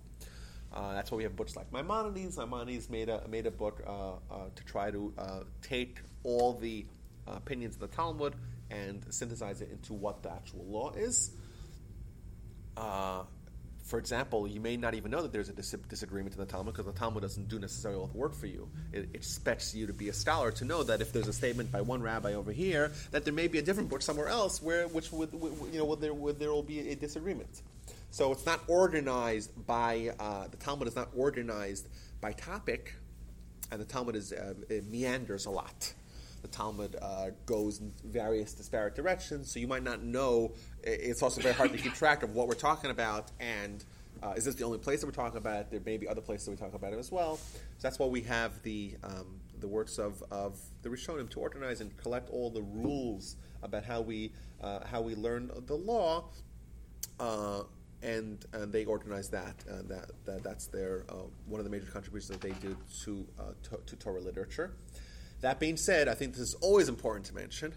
Uh, 0.72 0.92
that's 0.92 1.10
why 1.10 1.16
we 1.16 1.22
have 1.22 1.36
books 1.36 1.56
like 1.56 1.72
Maimonides. 1.72 2.36
Maimonides 2.36 2.90
made 2.90 3.08
a 3.08 3.22
made 3.28 3.46
a 3.46 3.50
book 3.50 3.80
uh, 3.86 4.12
uh, 4.12 4.16
to 4.54 4.64
try 4.64 4.90
to 4.90 5.12
uh, 5.16 5.40
take 5.62 6.00
all 6.24 6.52
the 6.52 6.84
uh, 7.28 7.32
opinions 7.36 7.76
of 7.76 7.80
the 7.80 7.86
Talmud 7.86 8.34
and 8.70 9.04
synthesize 9.10 9.60
it 9.60 9.70
into 9.70 9.92
what 9.92 10.22
the 10.22 10.30
actual 10.30 10.64
law 10.64 10.90
is. 10.92 11.30
Uh, 12.76 13.22
for 13.84 13.98
example, 13.98 14.48
you 14.48 14.60
may 14.60 14.76
not 14.78 14.94
even 14.94 15.10
know 15.10 15.20
that 15.22 15.30
there's 15.32 15.50
a 15.50 15.52
dis- 15.52 15.76
disagreement 15.90 16.34
in 16.34 16.40
the 16.40 16.46
Talmud 16.46 16.72
because 16.74 16.86
the 16.86 16.98
Talmud 16.98 17.20
doesn't 17.22 17.48
do 17.48 17.58
necessarily 17.58 18.00
all 18.00 18.06
the 18.06 18.16
work 18.16 18.34
for 18.34 18.46
you. 18.46 18.68
It, 18.92 19.00
it 19.00 19.08
expects 19.14 19.74
you 19.74 19.86
to 19.86 19.92
be 19.92 20.08
a 20.08 20.12
scholar 20.12 20.50
to 20.52 20.64
know 20.64 20.82
that 20.84 21.02
if 21.02 21.12
there's 21.12 21.28
a 21.28 21.32
statement 21.34 21.70
by 21.70 21.82
one 21.82 22.02
rabbi 22.02 22.32
over 22.32 22.50
here, 22.50 22.92
that 23.10 23.24
there 23.24 23.34
may 23.34 23.46
be 23.46 23.58
a 23.58 23.62
different 23.62 23.90
book 23.90 24.00
somewhere 24.00 24.28
else 24.28 24.62
where 24.62 24.88
which 24.88 25.12
would, 25.12 25.32
would- 25.34 25.52
you 25.72 25.78
know 25.80 25.94
there, 25.96 26.14
where 26.14 26.32
there 26.32 26.50
will 26.50 26.62
be 26.62 26.90
a 26.90 26.96
disagreement. 26.96 27.60
So 28.10 28.32
it's 28.32 28.46
not 28.46 28.60
organized 28.68 29.50
by 29.66 30.14
uh, 30.18 30.46
the 30.48 30.56
Talmud 30.56 30.88
is 30.88 30.96
not 30.96 31.08
organized 31.16 31.86
by 32.22 32.32
topic, 32.32 32.94
and 33.70 33.80
the 33.80 33.84
Talmud 33.84 34.16
is 34.16 34.32
uh, 34.32 34.54
meanders 34.88 35.44
a 35.46 35.50
lot. 35.50 35.92
The 36.44 36.48
Talmud 36.48 36.96
uh, 37.00 37.30
goes 37.46 37.80
in 37.80 37.90
various 38.04 38.52
disparate 38.52 38.94
directions, 38.94 39.50
so 39.50 39.58
you 39.58 39.66
might 39.66 39.82
not 39.82 40.02
know. 40.02 40.52
It's 40.82 41.22
also 41.22 41.40
very 41.40 41.54
hard 41.54 41.72
to 41.72 41.78
keep 41.78 41.94
track 42.04 42.22
of 42.22 42.34
what 42.34 42.48
we're 42.48 42.54
talking 42.54 42.90
about, 42.90 43.30
and 43.40 43.82
uh, 44.22 44.34
is 44.36 44.44
this 44.44 44.54
the 44.54 44.64
only 44.64 44.76
place 44.76 45.00
that 45.00 45.06
we're 45.06 45.12
talking 45.12 45.38
about 45.38 45.60
it? 45.60 45.70
There 45.70 45.80
may 45.86 45.96
be 45.96 46.06
other 46.06 46.20
places 46.20 46.44
that 46.44 46.50
we 46.50 46.58
talk 46.58 46.74
about 46.74 46.92
it 46.92 46.98
as 46.98 47.10
well. 47.10 47.38
So 47.38 47.58
that's 47.80 47.98
why 47.98 48.08
we 48.08 48.20
have 48.22 48.62
the 48.62 48.94
um, 49.02 49.40
the 49.58 49.66
works 49.66 49.96
of, 49.96 50.22
of 50.30 50.60
the 50.82 50.90
Rishonim 50.90 51.30
to 51.30 51.40
organize 51.40 51.80
and 51.80 51.96
collect 51.96 52.28
all 52.28 52.50
the 52.50 52.60
rules 52.60 53.36
about 53.62 53.86
how 53.86 54.02
we 54.02 54.30
uh, 54.62 54.80
how 54.84 55.00
we 55.00 55.14
learn 55.14 55.50
the 55.64 55.76
law, 55.76 56.28
uh, 57.20 57.62
and 58.02 58.44
and 58.52 58.70
they 58.70 58.84
organize 58.84 59.30
that. 59.30 59.64
Uh, 59.66 59.76
that, 59.88 60.10
that 60.26 60.42
that's 60.42 60.66
their 60.66 61.06
uh, 61.08 61.22
one 61.46 61.58
of 61.58 61.64
the 61.64 61.70
major 61.70 61.86
contributions 61.86 62.28
that 62.28 62.42
they 62.42 62.52
do 62.60 62.76
to, 63.04 63.26
uh, 63.38 63.44
to 63.62 63.80
to 63.86 63.96
Torah 63.96 64.20
literature. 64.20 64.74
That 65.44 65.60
being 65.60 65.76
said, 65.76 66.08
I 66.08 66.14
think 66.14 66.32
this 66.32 66.40
is 66.40 66.54
always 66.54 66.88
important 66.88 67.26
to 67.26 67.34
mention 67.34 67.74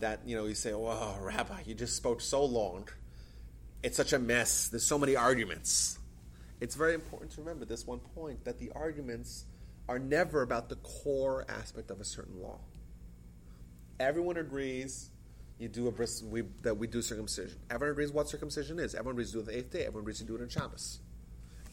that 0.00 0.20
you 0.26 0.36
know 0.36 0.44
you 0.44 0.54
say, 0.54 0.74
"Oh, 0.74 1.16
Rabbi, 1.18 1.62
you 1.64 1.74
just 1.74 1.96
spoke 1.96 2.20
so 2.20 2.44
long. 2.44 2.90
It's 3.82 3.96
such 3.96 4.12
a 4.12 4.18
mess. 4.18 4.68
There's 4.68 4.84
so 4.84 4.98
many 4.98 5.16
arguments." 5.16 5.98
It's 6.60 6.74
very 6.74 6.92
important 6.92 7.30
to 7.32 7.40
remember 7.40 7.64
this 7.64 7.86
one 7.86 8.00
point 8.00 8.44
that 8.44 8.58
the 8.58 8.70
arguments 8.72 9.46
are 9.88 9.98
never 9.98 10.42
about 10.42 10.68
the 10.68 10.76
core 10.76 11.46
aspect 11.48 11.90
of 11.90 12.02
a 12.02 12.04
certain 12.04 12.42
law. 12.42 12.58
Everyone 13.98 14.36
agrees 14.36 15.08
you 15.58 15.68
do 15.68 15.88
a 15.88 15.90
bris, 15.90 16.22
we, 16.22 16.42
that 16.64 16.76
we 16.76 16.86
do 16.86 17.00
circumcision. 17.00 17.58
Everyone 17.70 17.92
agrees 17.92 18.12
what 18.12 18.28
circumcision 18.28 18.78
is. 18.78 18.94
Everyone 18.94 19.14
agrees 19.14 19.28
to 19.28 19.38
do 19.38 19.40
it 19.40 19.46
the 19.46 19.56
eighth 19.56 19.70
day. 19.70 19.86
Everyone 19.86 20.02
agrees 20.02 20.18
to 20.18 20.24
do 20.24 20.36
it 20.36 20.42
on 20.42 20.50
Shabbos. 20.50 21.00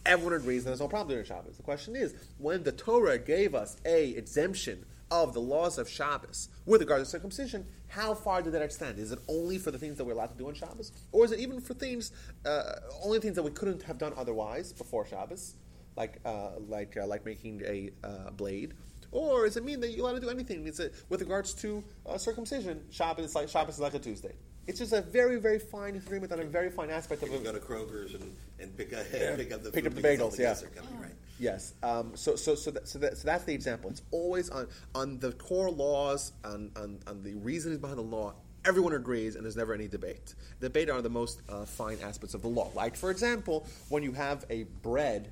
Everyone 0.06 0.34
agrees 0.34 0.64
that 0.64 0.70
there's 0.70 0.80
no 0.80 0.88
problem 0.88 1.18
it 1.18 1.26
Shabbos. 1.26 1.58
The 1.58 1.64
question 1.64 1.96
is, 1.96 2.14
when 2.38 2.64
the 2.64 2.72
Torah 2.72 3.18
gave 3.18 3.56
us 3.56 3.78
a 3.86 4.10
exemption 4.10 4.86
of 5.10 5.34
the 5.34 5.42
laws 5.42 5.78
of 5.78 5.90
Shabbos 5.90 6.50
with 6.66 6.82
regard 6.82 7.02
to 7.02 7.06
circumcision, 7.06 7.66
how 7.88 8.14
far 8.14 8.42
did 8.42 8.54
that 8.54 8.62
extend? 8.62 9.00
Is 9.00 9.12
it 9.12 9.20
only 9.28 9.58
for 9.58 9.72
the 9.72 9.80
things 9.80 9.98
that 9.98 10.04
we're 10.06 10.14
allowed 10.14 10.32
to 10.32 10.38
do 10.38 10.48
on 10.48 10.54
Shabbos, 10.54 10.92
or 11.12 11.26
is 11.26 11.32
it 11.32 11.40
even 11.40 11.60
for 11.60 11.74
things, 11.74 12.12
uh, 12.46 12.74
only 13.04 13.20
things 13.20 13.36
that 13.36 13.44
we 13.44 13.52
couldn't 13.52 13.82
have 13.84 13.98
done 13.98 14.14
otherwise 14.16 14.74
before 14.74 15.08
Shabbos, 15.08 15.56
like 15.96 16.20
uh, 16.26 16.52
like 16.68 16.98
uh, 16.98 17.08
like 17.08 17.26
making 17.26 17.62
a 17.66 17.90
uh, 18.04 18.32
blade, 18.32 18.74
or 19.12 19.46
does 19.46 19.58
it 19.58 19.64
mean 19.64 19.80
that 19.80 19.92
you're 19.92 20.02
allowed 20.02 20.16
to 20.16 20.22
do 20.22 20.30
anything? 20.30 20.68
Is 20.68 20.80
it 20.80 20.94
with 21.10 21.22
regards 21.22 21.54
to 21.56 21.84
uh, 22.06 22.18
circumcision? 22.18 22.84
Shabbos 22.92 23.26
is 23.26 23.36
like 23.36 23.50
Shabbos 23.50 23.76
is 23.76 23.82
like 23.82 23.94
a 23.94 24.00
Tuesday. 24.00 24.34
It's 24.67 24.79
just 24.79 24.93
a 24.93 25.01
very 25.01 25.38
very 25.39 25.60
fine 25.60 25.95
agreement 25.95 26.31
on 26.31 26.39
a 26.39 26.43
very 26.45 26.69
fine 26.72 26.89
aspect 26.89 27.22
of 27.24 27.29
You 27.29 27.36
it. 27.36 27.43
go 27.43 27.51
to 27.53 27.60
Kroger's 27.60 28.13
and, 28.15 28.36
and 28.60 28.75
pick, 28.75 28.93
up 28.93 29.05
Yeah. 29.13 29.36
pick 29.36 29.51
up 29.51 29.63
the 29.63 29.72
Pick 29.72 29.86
up 29.86 29.93
the 29.93 30.01
bagels, 30.01 30.39
yeah. 30.39 30.55
coming, 30.75 31.00
right. 31.00 31.12
Yes. 31.39 31.74
Um, 31.84 32.13
so, 32.15 32.36
so, 32.36 32.55
so, 32.55 32.72
that, 32.72 32.88
so, 32.88 32.98
that, 33.00 33.17
so 33.17 33.25
that's 33.25 33.43
the 33.43 33.53
example. 33.53 33.89
It's 33.89 34.01
always 34.12 34.50
on, 34.50 34.67
on 34.95 35.19
the 35.19 35.34
core 35.34 35.69
laws, 35.69 36.31
on, 36.45 36.72
on, 36.77 37.00
on 37.07 37.24
the 37.24 37.34
reasons 37.36 37.77
behind 37.77 38.00
the 38.00 38.03
law. 38.03 38.34
Everyone 38.63 38.93
agrees, 38.93 39.36
and 39.36 39.43
there's 39.43 39.57
never 39.57 39.74
any 39.74 39.88
debate. 39.89 40.34
Debate 40.62 40.89
are 40.89 41.01
the 41.01 41.10
most 41.10 41.41
uh, 41.50 41.65
fine 41.65 41.98
aspects 42.01 42.34
of 42.34 42.41
the 42.41 42.48
law. 42.48 42.72
Like, 42.74 42.95
for 42.95 43.12
example, 43.12 43.67
when 43.89 44.01
you 44.01 44.13
have 44.13 44.45
a 44.50 44.63
bread 44.81 45.29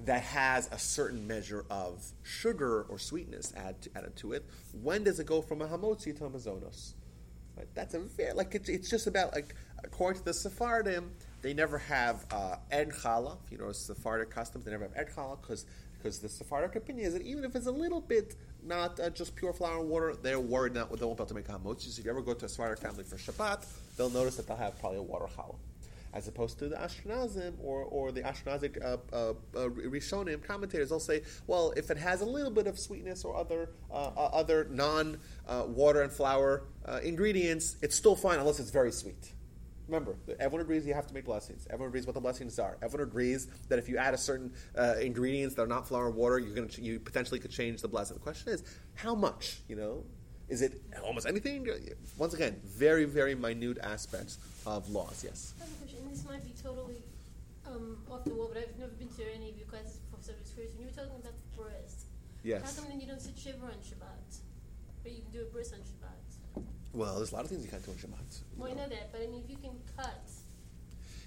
that 0.00 0.22
has 0.22 0.68
a 0.72 0.78
certain 0.78 1.26
measure 1.26 1.64
of 1.70 2.04
sugar 2.22 2.82
or 2.88 2.98
sweetness 2.98 3.52
add 3.56 3.80
to, 3.82 3.90
added 3.96 4.16
to 4.16 4.32
it, 4.32 4.44
when 4.82 5.04
does 5.04 5.20
it 5.20 5.26
go 5.26 5.40
from 5.40 5.62
a 5.62 5.66
hamotzi 5.68 6.14
to 6.18 6.24
a 6.26 6.30
mazonos? 6.30 6.94
Right? 7.56 7.68
That's 7.74 7.94
a 7.94 8.00
very 8.00 8.32
like 8.32 8.54
it's, 8.54 8.68
it's 8.68 8.90
just 8.90 9.06
about 9.06 9.34
like 9.34 9.54
according 9.84 10.20
to 10.20 10.24
the 10.24 10.34
Sephardim, 10.34 11.12
they 11.42 11.54
never 11.54 11.78
have 11.78 12.26
uh, 12.30 12.56
ed 12.70 12.90
challah. 12.90 13.36
If 13.44 13.52
you 13.52 13.58
know 13.58 13.72
Sephardic 13.72 14.30
customs, 14.30 14.64
they 14.64 14.70
never 14.70 14.84
have 14.84 14.96
ed 14.96 15.08
challah 15.14 15.40
because 15.40 15.66
because 15.96 16.18
the 16.18 16.28
Sephardic 16.28 16.76
opinion 16.76 17.06
is 17.06 17.14
that 17.14 17.22
even 17.22 17.44
if 17.44 17.56
it's 17.56 17.66
a 17.66 17.72
little 17.72 18.00
bit 18.00 18.36
not 18.62 19.00
uh, 19.00 19.10
just 19.10 19.34
pure 19.36 19.52
flour 19.52 19.80
and 19.80 19.88
water, 19.88 20.14
they're 20.14 20.40
worried 20.40 20.74
not 20.74 20.94
they 20.98 21.04
won't 21.04 21.16
be 21.16 21.22
able 21.22 21.26
to 21.26 21.34
make 21.34 21.46
hamotzi. 21.46 21.88
So 21.88 22.00
if 22.00 22.04
you 22.04 22.10
ever 22.10 22.22
go 22.22 22.34
to 22.34 22.44
a 22.44 22.48
Sephardic 22.48 22.78
family 22.78 23.04
for 23.04 23.16
Shabbat, 23.16 23.66
they'll 23.96 24.10
notice 24.10 24.36
that 24.36 24.46
they'll 24.46 24.56
have 24.56 24.78
probably 24.80 24.98
a 24.98 25.02
water 25.02 25.26
challah. 25.26 25.56
As 26.14 26.28
opposed 26.28 26.60
to 26.60 26.68
the 26.68 26.76
Ashkenazim 26.76 27.54
or, 27.60 27.82
or 27.82 28.12
the 28.12 28.22
Ashkenazic 28.22 28.82
uh, 28.82 28.98
uh, 29.12 29.30
uh, 29.30 29.68
Rishonim 29.68 30.42
commentators, 30.44 30.90
they'll 30.90 31.00
say, 31.00 31.22
well, 31.48 31.72
if 31.76 31.90
it 31.90 31.98
has 31.98 32.20
a 32.20 32.24
little 32.24 32.52
bit 32.52 32.68
of 32.68 32.78
sweetness 32.78 33.24
or 33.24 33.36
other 33.36 33.70
uh, 33.90 34.12
uh, 34.16 34.30
other 34.32 34.68
non 34.70 35.18
water 35.66 36.02
and 36.02 36.12
flour 36.12 36.62
ingredients, 37.02 37.76
it's 37.82 37.96
still 37.96 38.14
fine 38.14 38.38
unless 38.38 38.60
it's 38.60 38.70
very 38.70 38.92
sweet. 38.92 39.32
Remember, 39.88 40.16
everyone 40.40 40.62
agrees 40.62 40.86
you 40.86 40.94
have 40.94 41.06
to 41.08 41.14
make 41.14 41.26
blessings. 41.26 41.66
Everyone 41.68 41.88
agrees 41.88 42.06
what 42.06 42.14
the 42.14 42.20
blessings 42.20 42.58
are. 42.58 42.78
Everyone 42.80 43.06
agrees 43.06 43.48
that 43.68 43.78
if 43.78 43.88
you 43.88 43.98
add 43.98 44.14
a 44.14 44.18
certain 44.18 44.52
uh, 44.78 44.94
ingredients 45.00 45.54
that 45.56 45.62
are 45.62 45.66
not 45.66 45.86
flour 45.86 46.06
and 46.06 46.14
water, 46.14 46.38
you're 46.38 46.54
going 46.54 46.68
to 46.68 46.80
you 46.80 46.98
potentially 46.98 47.38
could 47.38 47.50
change 47.50 47.82
the 47.82 47.88
blessing. 47.88 48.14
The 48.14 48.22
question 48.22 48.52
is, 48.52 48.62
how 48.94 49.14
much? 49.14 49.60
You 49.68 49.76
know, 49.76 50.04
is 50.48 50.62
it 50.62 50.80
almost 51.02 51.26
anything? 51.26 51.68
Once 52.18 52.34
again, 52.34 52.60
very 52.64 53.04
very 53.04 53.34
minute 53.34 53.78
aspects 53.82 54.38
of 54.66 54.88
laws. 54.90 55.22
Yes. 55.24 55.54
I 55.60 55.64
have 55.64 55.72
a 55.72 55.76
question, 55.76 55.98
this 56.10 56.24
might 56.26 56.44
be 56.44 56.52
totally 56.62 57.02
um, 57.66 57.98
off 58.10 58.24
the 58.24 58.34
wall, 58.34 58.50
but 58.52 58.62
I've 58.62 58.78
never 58.78 58.92
been 58.92 59.08
to 59.08 59.22
any 59.34 59.50
of 59.50 59.56
your 59.56 59.66
classes 59.66 59.98
subject 60.20 60.40
experience. 60.46 60.74
When 60.76 60.86
you 60.86 60.90
were 60.90 60.96
talking 60.96 61.20
about 61.20 61.32
the 61.32 61.62
bris, 61.62 62.04
Yes. 62.42 62.62
how 62.76 62.82
come 62.82 62.90
then 62.90 63.00
you 63.00 63.06
don't 63.06 63.20
sit 63.20 63.36
shiva 63.38 63.64
on 63.64 63.72
Shabbat, 63.72 64.38
but 65.02 65.12
you 65.12 65.22
can 65.22 65.30
do 65.32 65.42
a 65.42 65.52
bris 65.52 65.72
on 65.72 65.78
Shabbat? 65.80 66.62
Well, 66.92 67.16
there's 67.16 67.32
a 67.32 67.34
lot 67.34 67.44
of 67.44 67.50
things 67.50 67.62
you 67.64 67.70
can't 67.70 67.84
do 67.84 67.90
on 67.90 67.96
Shabbat. 67.98 68.40
Well, 68.56 68.70
I 68.70 68.74
know 68.74 68.88
that, 68.88 69.12
but 69.12 69.20
I 69.22 69.26
mean, 69.26 69.42
if 69.44 69.50
you 69.50 69.56
can 69.56 69.72
cut, 69.96 70.20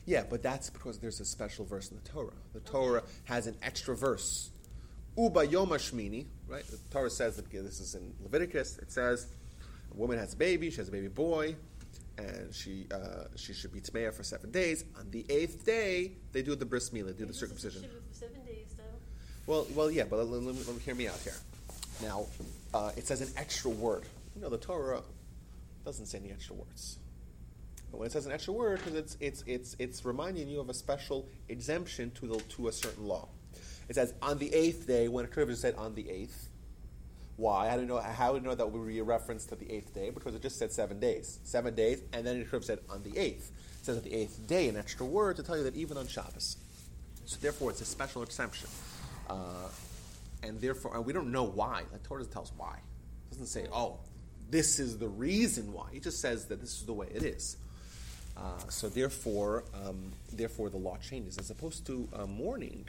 Yeah, 0.05 0.23
but 0.29 0.41
that's 0.41 0.69
because 0.69 0.99
there's 0.99 1.19
a 1.19 1.25
special 1.25 1.65
verse 1.65 1.91
in 1.91 1.97
the 2.01 2.09
Torah. 2.09 2.31
The 2.53 2.61
Torah 2.61 3.03
has 3.25 3.45
an 3.45 3.55
extra 3.61 3.95
verse. 3.95 4.51
Uba 5.17 5.45
Yom 5.47 5.69
Hashmini, 5.69 6.25
right? 6.47 6.65
The 6.65 6.77
Torah 6.91 7.09
says 7.09 7.35
that 7.35 7.49
this 7.49 7.79
is 7.79 7.95
in 7.95 8.13
Leviticus. 8.23 8.77
It 8.79 8.91
says 8.91 9.27
a 9.91 9.97
woman 9.97 10.17
has 10.17 10.33
a 10.33 10.37
baby, 10.37 10.69
she 10.69 10.77
has 10.77 10.87
a 10.87 10.91
baby 10.91 11.07
boy, 11.07 11.55
and 12.17 12.53
she 12.53 12.87
uh, 12.93 13.25
she 13.35 13.53
should 13.53 13.73
be 13.73 13.81
tmeya 13.81 14.13
for 14.13 14.23
seven 14.23 14.51
days. 14.51 14.83
On 14.99 15.09
the 15.11 15.25
eighth 15.29 15.65
day, 15.65 16.13
they 16.31 16.41
do 16.41 16.55
the 16.55 16.65
bris 16.65 16.89
milah, 16.91 17.17
do 17.17 17.25
the 17.25 17.33
circumcision. 17.33 17.85
seven 18.11 18.43
days, 18.45 18.73
though. 18.77 18.83
Well, 19.45 19.67
well, 19.75 19.91
yeah, 19.91 20.03
but 20.09 20.17
let, 20.17 20.27
let, 20.29 20.55
me- 20.55 20.63
let 20.65 20.75
me 20.75 20.81
hear 20.81 20.95
me 20.95 21.07
out 21.07 21.19
here. 21.19 21.35
Now, 22.01 22.25
uh, 22.73 22.91
it 22.95 23.07
says 23.07 23.21
an 23.21 23.29
extra 23.37 23.71
word. 23.71 24.03
You 24.35 24.41
know, 24.41 24.49
the 24.49 24.57
Torah 24.57 25.01
doesn't 25.85 26.05
say 26.05 26.19
any 26.19 26.31
extra 26.31 26.55
words. 26.55 26.99
But 27.91 27.99
when 27.99 28.07
it 28.07 28.11
says 28.11 28.25
an 28.25 28.33
extra 28.33 28.53
word, 28.53 28.79
because 28.79 28.95
it's, 28.95 29.17
it's, 29.19 29.43
it's, 29.47 29.75
it's 29.79 30.05
reminding 30.05 30.49
you 30.49 30.59
of 30.59 30.69
a 30.69 30.73
special 30.73 31.25
exemption 31.47 32.11
to, 32.15 32.27
the, 32.27 32.37
to 32.37 32.67
a 32.67 32.71
certain 32.71 33.07
law. 33.07 33.29
It 33.89 33.95
says 33.95 34.13
on 34.21 34.37
the 34.37 34.53
eighth 34.53 34.87
day, 34.87 35.07
when 35.07 35.25
have 35.25 35.47
just 35.47 35.61
said 35.61 35.75
on 35.75 35.95
the 35.95 36.09
eighth. 36.09 36.49
Why? 37.37 37.69
I 37.69 37.75
don't 37.75 37.87
know. 37.87 37.99
How 37.99 38.31
do 38.31 38.39
you 38.39 38.43
know 38.43 38.55
that 38.55 38.71
would 38.71 38.87
be 38.87 38.97
a 38.99 39.03
reference 39.03 39.45
to 39.45 39.55
the 39.55 39.71
eighth 39.71 39.93
day? 39.93 40.09
Because 40.09 40.33
it 40.33 40.41
just 40.41 40.57
said 40.57 40.71
seven 40.71 40.99
days. 40.99 41.39
Seven 41.43 41.75
days, 41.75 42.01
and 42.11 42.25
then 42.25 42.43
have 42.51 42.65
said 42.65 42.79
on 42.89 43.03
the 43.03 43.15
eighth. 43.17 43.51
It 43.79 43.85
says 43.85 43.97
on 43.97 44.03
the 44.03 44.13
eighth 44.13 44.47
day, 44.47 44.67
an 44.69 44.75
extra 44.75 45.05
word 45.05 45.35
to 45.35 45.43
tell 45.43 45.55
you 45.55 45.63
that 45.63 45.75
even 45.75 45.97
on 45.97 46.07
Shabbos. 46.07 46.57
So 47.25 47.37
therefore, 47.39 47.69
it's 47.69 47.81
a 47.81 47.85
special 47.85 48.23
exception. 48.23 48.69
Uh, 49.29 49.69
and 50.41 50.59
therefore, 50.59 50.95
and 50.95 51.05
we 51.05 51.13
don't 51.13 51.31
know 51.31 51.43
why. 51.43 51.83
The 51.91 51.99
Torah 51.99 52.21
doesn't 52.21 52.33
tell 52.33 52.41
us 52.43 52.51
why. 52.57 52.79
It 53.27 53.33
doesn't 53.33 53.47
say, 53.47 53.67
oh, 53.71 53.99
this 54.49 54.79
is 54.79 54.97
the 54.97 55.07
reason 55.07 55.73
why. 55.73 55.89
It 55.93 56.03
just 56.03 56.19
says 56.19 56.45
that 56.45 56.59
this 56.59 56.71
is 56.71 56.85
the 56.85 56.93
way 56.93 57.07
it 57.13 57.23
is. 57.23 57.57
Uh, 58.35 58.57
so 58.69 58.87
therefore, 58.87 59.63
um, 59.73 60.11
therefore 60.31 60.69
the 60.69 60.77
law 60.77 60.97
changes. 60.97 61.37
As 61.37 61.49
opposed 61.49 61.85
to 61.87 62.07
uh, 62.13 62.25
mourning, 62.25 62.87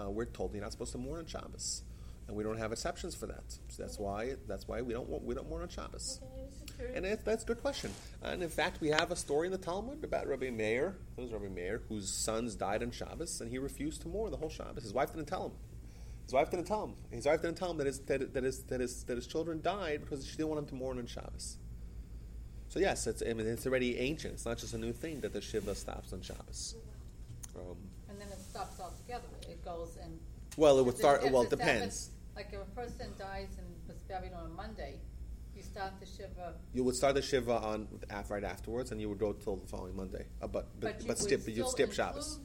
uh, 0.00 0.10
we're 0.10 0.26
told 0.26 0.54
you're 0.54 0.62
not 0.62 0.72
supposed 0.72 0.92
to 0.92 0.98
mourn 0.98 1.20
on 1.20 1.26
Shabbos, 1.26 1.82
and 2.26 2.36
we 2.36 2.44
don't 2.44 2.58
have 2.58 2.72
exceptions 2.72 3.14
for 3.14 3.26
that. 3.26 3.44
So 3.68 3.82
that's 3.82 3.98
why 3.98 4.34
that's 4.46 4.68
why 4.68 4.82
we 4.82 4.92
don't 4.92 5.08
we 5.22 5.34
don't 5.34 5.48
mourn 5.48 5.62
on 5.62 5.68
Shabbos. 5.68 6.20
Okay, 6.22 6.40
I 6.40 6.44
was 6.44 6.54
just 6.58 6.76
curious. 6.76 6.96
And 6.96 7.06
it, 7.06 7.24
that's 7.24 7.44
a 7.44 7.46
good 7.46 7.60
question. 7.60 7.90
And 8.22 8.42
in 8.42 8.48
fact, 8.48 8.80
we 8.80 8.88
have 8.88 9.10
a 9.10 9.16
story 9.16 9.46
in 9.46 9.52
the 9.52 9.58
Talmud 9.58 10.04
about 10.04 10.26
Rabbi 10.28 10.50
Meir. 10.50 10.96
It 11.16 11.20
was 11.20 11.32
Rabbi 11.32 11.48
Meir 11.48 11.82
whose 11.88 12.08
sons 12.08 12.54
died 12.54 12.82
on 12.82 12.90
Shabbos, 12.90 13.40
and 13.40 13.50
he 13.50 13.58
refused 13.58 14.02
to 14.02 14.08
mourn 14.08 14.30
the 14.30 14.36
whole 14.36 14.50
Shabbos. 14.50 14.82
His 14.82 14.92
wife 14.92 15.12
didn't 15.12 15.28
tell 15.28 15.46
him. 15.46 15.52
His 16.24 16.34
wife 16.34 16.50
didn't 16.50 16.66
tell 16.66 16.84
him. 16.84 16.94
His 17.10 17.24
wife 17.24 17.40
didn't 17.40 17.56
tell 17.56 17.70
him 17.70 17.78
that 17.78 17.86
his 17.86 18.00
that, 18.00 18.34
that 18.34 18.44
his 18.44 18.62
that 18.64 18.80
his 18.80 19.04
that 19.04 19.16
his 19.16 19.26
children 19.26 19.62
died 19.62 20.02
because 20.02 20.26
she 20.26 20.36
didn't 20.36 20.50
want 20.50 20.58
him 20.60 20.66
to 20.66 20.74
mourn 20.74 20.98
on 20.98 21.06
Shabbos. 21.06 21.56
So 22.68 22.80
yes, 22.80 23.06
it's 23.06 23.22
I 23.22 23.32
mean 23.32 23.46
it's 23.46 23.66
already 23.66 23.98
ancient. 23.98 24.34
It's 24.34 24.44
not 24.44 24.58
just 24.58 24.74
a 24.74 24.78
new 24.78 24.92
thing 24.92 25.22
that 25.22 25.32
the 25.32 25.40
shiva 25.40 25.74
stops 25.74 26.12
on 26.12 26.20
Shabbos. 26.20 26.74
Um, 27.56 27.78
And 28.10 28.20
then 28.20 28.28
it 28.28 28.40
stops 28.40 28.78
altogether. 28.78 29.24
Goes 29.68 29.98
and. 30.02 30.18
well, 30.56 30.78
it 30.78 30.84
would 30.86 30.96
start. 30.96 31.30
Well, 31.30 31.42
it 31.42 31.50
depends. 31.50 32.10
Like 32.34 32.48
if 32.52 32.60
a 32.60 32.80
person 32.80 33.08
dies 33.18 33.48
and 33.58 33.66
was 33.86 33.98
buried 34.08 34.32
on 34.32 34.46
a 34.46 34.48
Monday, 34.48 34.94
you 35.54 35.62
start 35.62 35.92
the 36.00 36.06
shiva. 36.06 36.54
You 36.72 36.84
would 36.84 36.94
start 36.94 37.14
the 37.16 37.22
shiva 37.22 37.52
on 37.52 37.88
right 38.30 38.44
afterwards, 38.44 38.92
and 38.92 39.00
you 39.00 39.08
would 39.08 39.18
go 39.18 39.32
till 39.32 39.56
the 39.56 39.66
following 39.66 39.96
Monday. 39.96 40.24
Uh, 40.40 40.46
but 40.46 40.68
but, 40.80 41.00
you 41.00 41.08
but 41.08 41.08
would 41.08 41.18
skip 41.18 41.42
you'd 41.46 41.68
skip 41.68 41.92
Shabbos. 41.92 42.40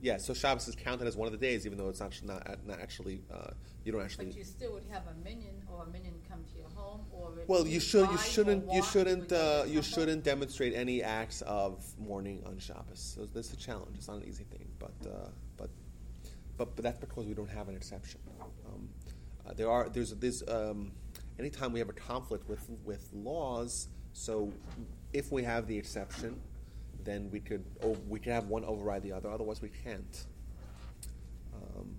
Yeah, 0.00 0.18
so 0.18 0.34
Shabbos 0.34 0.68
is 0.68 0.76
counted 0.76 1.08
as 1.08 1.16
one 1.16 1.26
of 1.26 1.32
the 1.32 1.38
days, 1.38 1.66
even 1.66 1.76
though 1.78 1.88
it's 1.88 2.00
not 2.00 2.14
not, 2.22 2.66
not 2.66 2.80
actually 2.80 3.22
uh, 3.32 3.50
you 3.84 3.92
don't 3.92 4.02
actually. 4.02 4.26
But 4.26 4.36
you 4.36 4.44
still 4.44 4.72
would 4.74 4.84
have 4.90 5.02
a 5.08 5.14
minyan 5.24 5.62
or 5.72 5.84
a 5.84 5.86
minyan 5.86 6.14
come 6.28 6.44
to 6.52 6.58
your 6.58 6.68
home 6.74 7.00
or. 7.10 7.32
well, 7.46 7.66
you 7.66 7.80
should 7.80 8.08
you 8.10 8.18
shouldn't 8.18 8.72
you 8.72 8.82
shouldn't 8.82 9.32
uh, 9.32 9.64
you 9.66 9.82
shouldn't 9.82 10.22
demonstrate 10.22 10.74
any 10.74 11.02
acts 11.02 11.42
of 11.42 11.84
mourning 11.98 12.42
on 12.46 12.58
Shabbos. 12.58 13.14
So 13.16 13.26
that's 13.26 13.52
a 13.52 13.56
challenge. 13.56 13.96
It's 13.96 14.08
not 14.08 14.18
an 14.18 14.24
easy 14.28 14.44
thing, 14.44 14.68
but 14.78 14.94
uh, 15.04 15.28
but 15.56 15.70
but 16.56 16.74
but 16.76 16.82
that's 16.82 16.98
because 16.98 17.26
we 17.26 17.34
don't 17.34 17.50
have 17.50 17.68
an 17.68 17.76
exception. 17.76 18.20
Um, 18.66 18.88
uh, 19.46 19.52
there 19.54 19.70
are 19.70 19.88
there's 19.88 20.10
there's 20.14 20.42
um, 20.48 20.92
anytime 21.38 21.72
we 21.72 21.78
have 21.78 21.88
a 21.88 21.92
conflict 21.94 22.48
with 22.48 22.68
with 22.84 23.08
laws. 23.12 23.88
So 24.12 24.52
if 25.12 25.30
we 25.30 25.42
have 25.44 25.66
the 25.66 25.76
exception, 25.76 26.40
then 27.04 27.30
we 27.30 27.40
could 27.40 27.64
oh, 27.82 27.96
we 28.08 28.18
could 28.18 28.32
have 28.32 28.48
one 28.48 28.64
override 28.64 29.02
the 29.02 29.12
other. 29.12 29.28
Otherwise, 29.30 29.60
we 29.62 29.68
can't. 29.84 30.24
Um, 31.54 31.96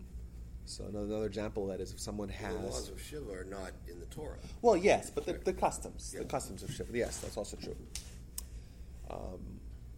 So 0.66 0.84
another, 0.86 1.06
another 1.06 1.26
example 1.28 1.64
of 1.64 1.70
that 1.78 1.82
is 1.82 1.94
if 1.94 2.00
someone 2.00 2.28
has 2.30 2.54
The 2.56 2.62
laws 2.62 2.90
of 2.90 3.02
Shiva 3.02 3.32
are 3.32 3.46
not 3.46 3.72
in 3.88 4.00
the 4.00 4.06
Torah. 4.08 4.38
well, 4.62 4.76
yes, 4.76 5.10
but 5.10 5.26
the, 5.26 5.34
the 5.34 5.54
customs, 5.54 6.12
Yeah. 6.14 6.24
the 6.24 6.28
customs 6.28 6.62
of 6.64 6.72
Shiva, 6.74 6.92
yes, 6.98 7.20
that's 7.20 7.38
also 7.38 7.56
true. 7.58 7.76
Um, 9.10 9.57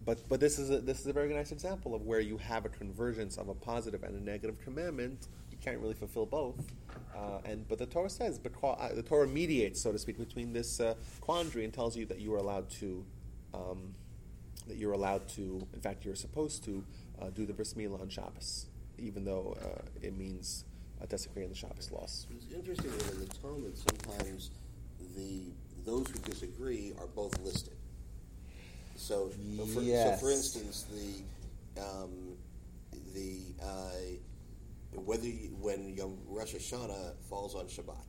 but 0.09 0.27
but 0.27 0.39
this 0.39 0.57
is 0.57 0.71
a, 0.71 0.79
this 0.79 0.99
is 1.01 1.05
a 1.05 1.13
very 1.13 1.31
nice 1.31 1.51
example 1.51 1.93
of 1.93 2.01
where 2.01 2.19
you 2.19 2.35
have 2.37 2.65
a 2.65 2.69
convergence 2.69 3.37
of 3.37 3.47
a 3.47 3.53
positive 3.53 4.01
and 4.03 4.19
a 4.19 4.23
negative 4.23 4.59
commandment. 4.59 5.27
You 5.51 5.57
can't 5.61 5.77
really 5.77 5.93
fulfill 5.93 6.25
both, 6.25 6.65
uh, 7.15 7.41
and 7.45 7.67
but 7.67 7.77
the 7.77 7.85
Torah 7.85 8.09
says 8.09 8.39
because 8.39 8.75
uh, 8.81 8.95
the 8.95 9.03
Torah 9.03 9.27
mediates, 9.27 9.79
so 9.79 9.91
to 9.91 9.99
speak, 9.99 10.17
between 10.17 10.51
this 10.51 10.79
uh, 10.79 10.95
quandary 11.21 11.63
and 11.63 11.71
tells 11.71 11.95
you 11.95 12.07
that 12.07 12.19
you 12.19 12.33
are 12.33 12.39
allowed 12.39 12.71
to. 12.81 13.05
Um, 13.53 13.93
that 14.67 14.77
you're 14.77 14.93
allowed 14.93 15.27
to, 15.27 15.65
in 15.73 15.81
fact, 15.81 16.05
you're 16.05 16.13
supposed 16.13 16.63
to 16.63 16.83
uh, 17.19 17.29
do 17.31 17.47
the 17.47 17.53
bris 17.53 17.73
milah 17.73 17.99
on 18.01 18.07
Shabbos, 18.07 18.67
even 18.99 19.25
though 19.25 19.57
uh, 19.59 19.81
it 19.99 20.15
means 20.15 20.65
uh, 21.01 21.07
desecrating 21.07 21.49
the 21.49 21.55
Shabbos 21.55 21.91
laws. 21.91 22.27
It's 22.29 22.53
interesting 22.53 22.91
that 22.91 23.13
in 23.13 23.19
the 23.19 23.33
Talmud, 23.41 23.75
sometimes 23.75 24.51
the 25.15 25.41
those 25.85 26.07
who 26.07 26.19
disagree 26.19 26.93
are 26.99 27.07
both 27.07 27.39
listed. 27.41 27.78
So, 28.99 29.29
so, 29.57 29.65
for, 29.65 29.81
so 30.13 30.17
for 30.19 30.31
instance, 30.31 30.85
the 30.91 31.81
um, 31.81 32.35
the 33.13 33.39
uh, 33.63 33.91
whether 34.93 35.25
you, 35.25 35.55
when 35.59 35.95
Yom 35.95 36.17
Rosh 36.27 36.53
Hashanah 36.55 37.13
falls 37.29 37.55
on 37.55 37.65
Shabbat, 37.67 38.03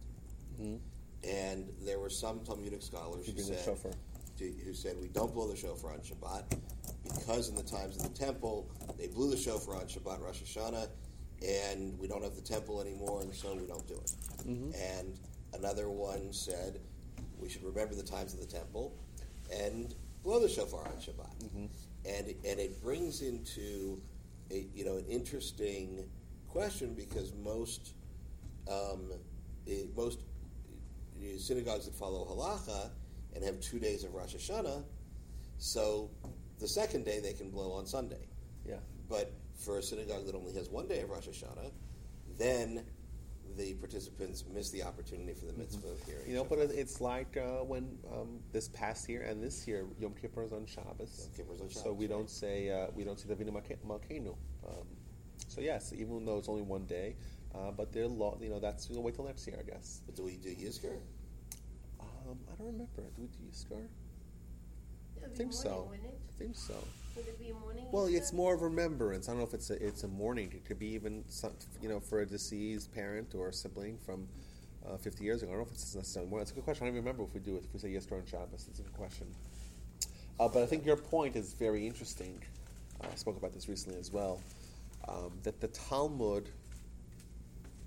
and 1.25 1.69
there 1.83 1.99
were 1.99 2.11
some 2.11 2.41
Talmudic 2.41 2.83
scholars 2.83 3.27
who 3.27 3.33
said 3.55 3.65
to- 4.39 4.53
who 4.65 4.75
said 4.75 4.97
we 5.01 5.09
don't 5.09 5.33
blow 5.33 5.47
the 5.49 5.57
shofar 5.57 5.93
on 5.93 6.01
Shabbat 6.01 6.59
because 7.05 7.49
in 7.51 7.55
the 7.55 7.63
times 7.63 7.97
of 7.97 8.03
the 8.03 8.19
temple 8.19 8.69
they 8.99 9.07
blew 9.07 9.31
the 9.31 9.37
shofar 9.37 9.77
on 9.77 9.87
Shabbat 9.87 10.21
Rosh 10.21 10.43
Hashanah, 10.43 10.89
and 11.47 11.99
we 11.99 12.09
don't 12.09 12.23
have 12.25 12.35
the 12.35 12.43
temple 12.43 12.81
anymore, 12.81 13.21
and 13.23 13.33
so 13.35 13.55
we 13.55 13.67
don't 13.67 13.87
do 13.87 13.95
it. 13.95 14.13
And 14.75 15.19
another 15.55 15.89
one 15.89 16.33
said 16.33 16.81
we 17.39 17.49
should 17.49 17.63
remember 17.65 17.95
the 17.95 18.03
times 18.03 18.35
of 18.35 18.41
the 18.41 18.47
temple 18.47 18.95
and 19.53 19.95
blow 20.23 20.41
the 20.41 20.49
shofar 20.49 20.87
on 20.87 21.01
Shabbat. 21.01 21.69
And 22.07 22.35
and 22.45 22.61
it 22.61 22.83
brings 22.83 23.23
into 23.23 24.01
a 24.51 24.67
you 24.75 24.85
know 24.85 24.97
an 24.97 25.07
interesting 25.07 26.05
question 26.49 26.95
because 26.95 27.33
most 27.43 27.95
um, 28.71 29.13
eh, 29.69 29.85
most 29.97 30.21
eh, 31.23 31.37
synagogues 31.39 31.87
that 31.87 31.95
follow 31.95 32.25
halacha 32.25 32.91
and 33.35 33.45
have 33.45 33.61
two 33.61 33.79
days 33.79 34.05
of 34.05 34.15
Rosh 34.15 34.35
Hashanah, 34.35 34.83
so 35.59 36.11
the 36.59 36.69
second 36.69 37.05
day 37.05 37.21
they 37.21 37.33
can 37.33 37.51
blow 37.51 37.73
on 37.73 37.87
Sunday. 37.87 38.27
Yeah. 38.67 38.77
But 39.09 39.33
for 39.55 39.79
a 39.79 39.83
synagogue 39.83 40.27
that 40.27 40.35
only 40.35 40.53
has 40.55 40.69
one 40.69 40.89
day 40.89 41.01
of 41.03 41.11
Rosh 41.11 41.29
Hashanah, 41.29 41.71
then 42.39 42.85
the 43.57 43.75
participants 43.75 44.45
miss 44.53 44.71
the 44.71 44.83
opportunity 44.83 45.33
for 45.35 45.47
the 45.47 45.53
mitzvah 45.53 45.89
of 45.89 46.03
hearing. 46.05 46.29
You 46.29 46.35
know, 46.35 46.45
but 46.45 46.59
it's 46.59 47.01
like 47.01 47.37
uh, 47.37 47.65
when 47.65 47.99
um, 48.13 48.41
this 48.53 48.69
past 48.69 49.09
year 49.09 49.23
and 49.23 49.43
this 49.43 49.67
year 49.67 49.87
Yom 49.99 50.15
Kippur 50.21 50.45
is 50.45 50.53
on 50.53 50.67
Shabbos. 50.67 51.29
Yom 51.29 51.31
Kippur 51.37 51.55
is 51.55 51.61
on 51.61 51.71
So 51.71 51.93
we 51.93 52.07
right. 52.07 52.11
don't 52.11 52.31
say 52.31 52.71
uh, 52.71 52.87
we 52.95 53.05
don't 53.05 53.19
say 53.19 53.29
Avinu 53.29 53.51
Malkeinu. 53.87 54.37
Um, 54.67 54.87
so 55.49 55.61
yes, 55.61 55.93
even 55.97 56.25
though 56.25 56.39
it's 56.39 56.49
only 56.49 56.63
one 56.63 56.85
day, 56.87 57.17
uh, 57.55 57.71
but 57.73 57.93
their 57.93 58.07
law, 58.07 58.37
you 58.41 58.49
know, 58.51 58.61
that's 58.61 58.89
we'll 58.89 59.03
wait 59.03 59.15
till 59.15 59.25
next 59.25 59.47
year, 59.47 59.57
I 59.59 59.69
guess. 59.69 60.03
But 60.07 60.17
do 60.17 60.25
we 60.25 60.37
do 60.37 60.51
Yizkor? 60.51 60.97
Um, 62.01 62.39
I 62.53 62.55
don't 62.57 62.67
remember. 62.69 63.03
Do 63.17 63.23
we 63.23 63.27
do 63.29 63.39
Yizkor? 63.51 63.87
It'll 65.17 65.33
I 65.33 65.37
think 65.37 65.53
so. 65.53 65.91
I 65.93 66.39
think 66.39 66.55
so. 66.55 66.75
Would 67.17 67.27
it 67.27 67.39
be 67.39 67.51
a 67.51 67.55
morning? 67.55 67.87
Well, 67.91 68.07
it's 68.07 68.33
more 68.33 68.55
of 68.55 68.63
remembrance. 68.63 69.29
I 69.29 69.33
don't 69.33 69.41
know 69.41 69.47
if 69.47 69.55
it's 69.55 69.71
a 69.71 69.85
it's 69.85 70.05
a 70.05 70.09
mourning. 70.09 70.53
It 70.53 70.65
could 70.65 70.79
be 70.79 70.89
even 70.89 71.25
some, 71.29 71.53
you 71.83 71.89
know 71.89 72.01
for 72.01 72.21
a 72.21 72.27
deceased 72.27 72.93
parent 72.95 73.35
or 73.35 73.51
sibling 73.53 73.99
from 73.99 74.29
uh, 74.87 74.97
50 74.97 75.25
years 75.25 75.43
ago. 75.43 75.51
I 75.51 75.55
don't 75.55 75.63
know 75.63 75.67
if 75.67 75.73
it's 75.73 75.95
necessarily 75.95 76.31
more. 76.31 76.39
That's 76.39 76.53
a 76.53 76.55
good 76.55 76.65
question. 76.65 76.85
I 76.85 76.91
don't 76.91 76.97
even 76.97 77.05
remember 77.05 77.25
if 77.25 77.35
we 77.35 77.41
do 77.41 77.57
it. 77.57 77.65
If 77.65 77.73
we 77.75 77.81
say 77.81 77.91
yes 77.91 78.07
on 78.13 78.23
Shabbos, 78.27 78.67
it's 78.69 78.79
a 78.79 78.83
good 78.83 78.95
question. 78.95 79.27
Uh, 80.39 80.49
but 80.49 80.63
I 80.63 80.67
think 80.67 80.87
your 80.87 80.97
point 80.97 81.37
is 81.37 81.53
very 81.53 81.87
interesting. 81.87 82.43
Uh, 83.03 83.09
I 83.13 83.17
spoke 83.17 83.37
about 83.37 83.53
this 83.53 83.69
recently 83.69 83.99
as 83.99 84.11
well. 84.11 84.41
Um, 85.09 85.33
that 85.43 85.61
the 85.61 85.69
Talmud, 85.69 86.49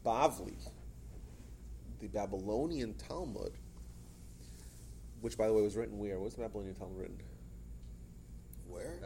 Bavli, 0.05 0.55
the 1.99 2.07
Babylonian 2.07 2.93
Talmud, 2.95 3.53
which 5.21 5.38
by 5.38 5.47
the 5.47 5.53
way 5.53 5.62
was 5.62 5.75
written 5.77 5.97
where? 5.97 6.19
Was 6.19 6.36
the 6.36 6.41
Babylonian 6.41 6.75
Talmud 6.75 6.99
written? 6.99 7.17
Where? 8.73 8.99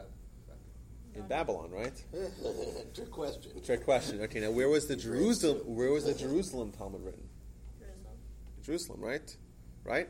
In 1.15 1.27
Babylon, 1.27 1.71
right? 1.71 1.93
Trick 2.93 3.12
question. 3.12 3.51
Trick 3.65 3.84
question. 3.84 4.21
Okay, 4.21 4.39
now 4.39 4.51
where 4.51 4.69
was 4.69 4.88
the 4.88 4.95
Jerusalem? 4.95 5.58
Where 5.65 5.91
was 5.91 6.06
the 6.06 6.13
Jerusalem 6.13 6.71
Talmud 6.71 7.03
written? 7.03 7.27
Jerusalem. 7.80 8.17
Jerusalem, 8.63 9.01
right? 9.01 9.38
Right? 9.84 10.10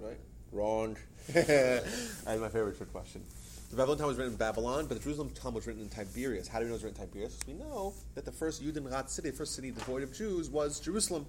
Right? 0.00 0.18
Wrong. 0.52 0.96
That's 1.32 2.26
my 2.26 2.48
favorite 2.48 2.78
trick 2.78 2.90
question. 2.90 3.22
The 3.70 3.76
Babylon 3.76 3.98
Talmud 3.98 4.16
was 4.16 4.18
written 4.18 4.32
in 4.32 4.38
Babylon, 4.38 4.86
but 4.86 4.96
the 4.96 5.04
Jerusalem 5.04 5.30
Talmud 5.30 5.56
was 5.56 5.66
written 5.66 5.82
in 5.82 5.90
Tiberias. 5.90 6.48
How 6.48 6.58
do 6.58 6.64
we 6.64 6.68
know 6.68 6.74
it 6.74 6.76
was 6.76 6.84
written 6.84 7.02
in 7.02 7.08
Tiberias? 7.08 7.34
Because 7.34 7.54
we 7.54 7.60
know 7.60 7.92
that 8.14 8.24
the 8.24 8.32
first 8.32 8.62
Judenrat 8.62 9.10
city, 9.10 9.28
the 9.28 9.36
first 9.36 9.54
city 9.54 9.70
devoid 9.72 10.02
of 10.02 10.14
Jews, 10.14 10.48
was 10.48 10.80
Jerusalem. 10.80 11.26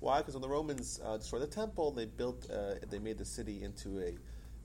Why? 0.00 0.18
Because 0.18 0.34
when 0.34 0.42
the 0.42 0.48
Romans 0.48 1.00
uh, 1.02 1.16
destroyed 1.16 1.40
the 1.40 1.46
temple, 1.46 1.90
they 1.90 2.04
built, 2.04 2.50
uh, 2.50 2.74
they 2.90 2.98
made 2.98 3.16
the 3.16 3.24
city 3.24 3.62
into 3.62 3.98
a, 4.00 4.14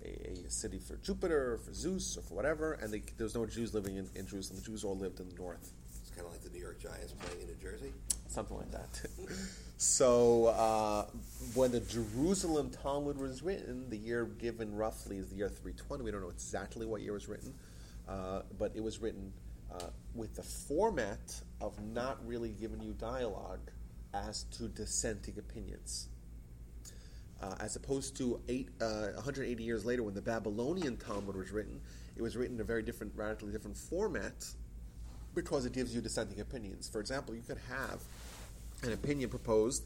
a, 0.03 0.45
a 0.47 0.49
city 0.49 0.79
for 0.79 0.95
Jupiter, 0.97 1.53
or 1.53 1.57
for 1.57 1.73
Zeus, 1.73 2.17
or 2.17 2.21
for 2.21 2.33
whatever, 2.33 2.73
and 2.73 2.93
they, 2.93 3.01
there 3.17 3.25
was 3.25 3.35
no 3.35 3.45
Jews 3.45 3.73
living 3.73 3.97
in, 3.97 4.09
in 4.15 4.27
Jerusalem. 4.27 4.59
The 4.59 4.65
Jews 4.65 4.83
all 4.83 4.97
lived 4.97 5.19
in 5.19 5.29
the 5.29 5.35
north. 5.35 5.71
It's 6.01 6.11
kind 6.11 6.25
of 6.25 6.31
like 6.31 6.41
the 6.41 6.49
New 6.49 6.61
York 6.61 6.79
Giants 6.79 7.13
playing 7.13 7.41
in 7.41 7.47
New 7.47 7.55
Jersey. 7.61 7.93
something 8.27 8.57
like 8.57 8.71
that. 8.71 9.01
so 9.77 10.47
uh, 10.47 11.05
when 11.53 11.71
the 11.71 11.79
Jerusalem 11.81 12.71
Talmud 12.83 13.17
was 13.17 13.41
written, 13.41 13.89
the 13.89 13.97
year 13.97 14.25
given 14.25 14.75
roughly 14.75 15.17
is 15.17 15.29
the 15.29 15.35
year 15.35 15.49
320. 15.49 16.03
We 16.03 16.11
don't 16.11 16.21
know 16.21 16.29
exactly 16.29 16.85
what 16.85 17.01
year 17.01 17.11
it 17.11 17.15
was 17.15 17.27
written, 17.27 17.53
uh, 18.07 18.41
but 18.57 18.71
it 18.75 18.83
was 18.83 18.99
written 18.99 19.31
uh, 19.73 19.87
with 20.15 20.35
the 20.35 20.43
format 20.43 21.41
of 21.61 21.79
not 21.93 22.17
really 22.25 22.49
giving 22.49 22.81
you 22.81 22.93
dialogue 22.93 23.71
as 24.13 24.43
to 24.43 24.67
dissenting 24.67 25.35
opinions. 25.37 26.08
As 27.69 27.75
opposed 27.75 28.17
to 28.17 28.41
eight, 28.47 28.67
uh, 28.81 29.09
180 29.13 29.63
years 29.63 29.85
later, 29.85 30.01
when 30.01 30.15
the 30.15 30.23
Babylonian 30.23 30.97
Talmud 30.97 31.35
was 31.35 31.51
written, 31.51 31.79
it 32.15 32.21
was 32.23 32.35
written 32.35 32.55
in 32.55 32.61
a 32.61 32.63
very 32.63 32.81
different, 32.81 33.13
radically 33.15 33.51
different 33.51 33.77
format 33.77 34.43
because 35.35 35.67
it 35.67 35.73
gives 35.73 35.93
you 35.93 36.01
dissenting 36.01 36.39
opinions. 36.39 36.89
For 36.89 36.99
example, 36.99 37.35
you 37.35 37.43
could 37.43 37.59
have 37.69 38.01
an 38.81 38.91
opinion 38.93 39.29
proposed 39.29 39.83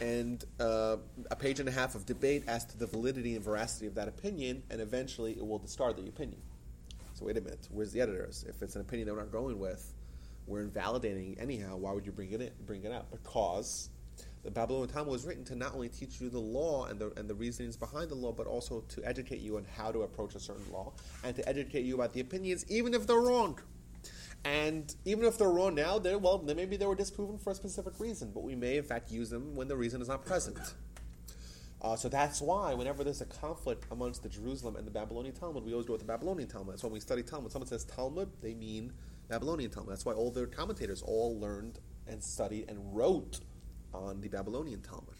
and 0.00 0.44
uh, 0.58 0.96
a 1.30 1.36
page 1.36 1.60
and 1.60 1.68
a 1.68 1.70
half 1.70 1.94
of 1.94 2.06
debate 2.06 2.42
as 2.48 2.64
to 2.64 2.76
the 2.76 2.88
validity 2.88 3.36
and 3.36 3.44
veracity 3.44 3.86
of 3.86 3.94
that 3.94 4.08
opinion, 4.08 4.64
and 4.68 4.80
eventually 4.80 5.30
it 5.30 5.46
will 5.46 5.60
discard 5.60 5.96
the 5.96 6.08
opinion. 6.08 6.40
So 7.14 7.26
wait 7.26 7.36
a 7.36 7.40
minute, 7.40 7.68
where's 7.70 7.92
the 7.92 8.00
editors? 8.00 8.44
If 8.48 8.62
it's 8.62 8.74
an 8.74 8.80
opinion 8.80 9.06
that 9.06 9.14
we're 9.14 9.20
not 9.20 9.30
going 9.30 9.60
with, 9.60 9.94
we're 10.48 10.62
invalidating 10.62 11.36
anyhow. 11.38 11.76
Why 11.76 11.92
would 11.92 12.04
you 12.04 12.10
bring 12.10 12.32
it 12.32 12.40
in, 12.40 12.50
bring 12.66 12.82
it 12.82 12.90
out? 12.90 13.12
Because 13.12 13.90
the 14.44 14.50
Babylonian 14.50 14.88
Talmud 14.88 15.12
was 15.12 15.24
written 15.24 15.44
to 15.44 15.54
not 15.54 15.74
only 15.74 15.88
teach 15.88 16.20
you 16.20 16.28
the 16.28 16.38
law 16.38 16.86
and 16.86 16.98
the 16.98 17.12
and 17.16 17.28
the 17.28 17.34
reasonings 17.34 17.76
behind 17.76 18.10
the 18.10 18.14
law, 18.14 18.32
but 18.32 18.46
also 18.46 18.80
to 18.88 19.04
educate 19.04 19.40
you 19.40 19.56
on 19.56 19.66
how 19.76 19.92
to 19.92 20.02
approach 20.02 20.34
a 20.34 20.40
certain 20.40 20.70
law 20.72 20.92
and 21.22 21.36
to 21.36 21.48
educate 21.48 21.84
you 21.84 21.94
about 21.94 22.12
the 22.12 22.20
opinions, 22.20 22.64
even 22.68 22.94
if 22.94 23.06
they're 23.06 23.20
wrong. 23.20 23.58
And 24.44 24.92
even 25.04 25.24
if 25.24 25.38
they're 25.38 25.50
wrong 25.50 25.76
now, 25.76 26.00
they 26.00 26.16
well, 26.16 26.42
maybe 26.42 26.76
they 26.76 26.86
were 26.86 26.96
disproven 26.96 27.38
for 27.38 27.50
a 27.50 27.54
specific 27.54 28.00
reason, 28.00 28.32
but 28.34 28.42
we 28.42 28.56
may 28.56 28.76
in 28.78 28.84
fact 28.84 29.12
use 29.12 29.30
them 29.30 29.54
when 29.54 29.68
the 29.68 29.76
reason 29.76 30.02
is 30.02 30.08
not 30.08 30.24
present. 30.24 30.58
Uh, 31.80 31.96
so 31.96 32.08
that's 32.08 32.40
why 32.40 32.74
whenever 32.74 33.02
there's 33.02 33.20
a 33.20 33.26
conflict 33.26 33.84
amongst 33.90 34.22
the 34.22 34.28
Jerusalem 34.28 34.76
and 34.76 34.86
the 34.86 34.90
Babylonian 34.90 35.34
Talmud, 35.34 35.64
we 35.64 35.72
always 35.72 35.86
go 35.86 35.94
with 35.94 36.00
the 36.00 36.06
Babylonian 36.06 36.48
Talmud. 36.48 36.74
That's 36.74 36.82
why 36.84 36.88
when 36.88 36.94
we 36.94 37.00
study 37.00 37.22
Talmud. 37.22 37.50
Someone 37.50 37.68
says 37.68 37.84
Talmud, 37.84 38.30
they 38.40 38.54
mean 38.54 38.92
Babylonian 39.28 39.70
Talmud. 39.70 39.90
That's 39.90 40.04
why 40.04 40.12
all 40.12 40.30
the 40.30 40.46
commentators 40.46 41.02
all 41.02 41.38
learned 41.40 41.80
and 42.06 42.22
studied 42.22 42.68
and 42.68 42.78
wrote 42.96 43.40
on 43.94 44.20
the 44.20 44.28
Babylonian 44.28 44.80
Talmud. 44.80 45.16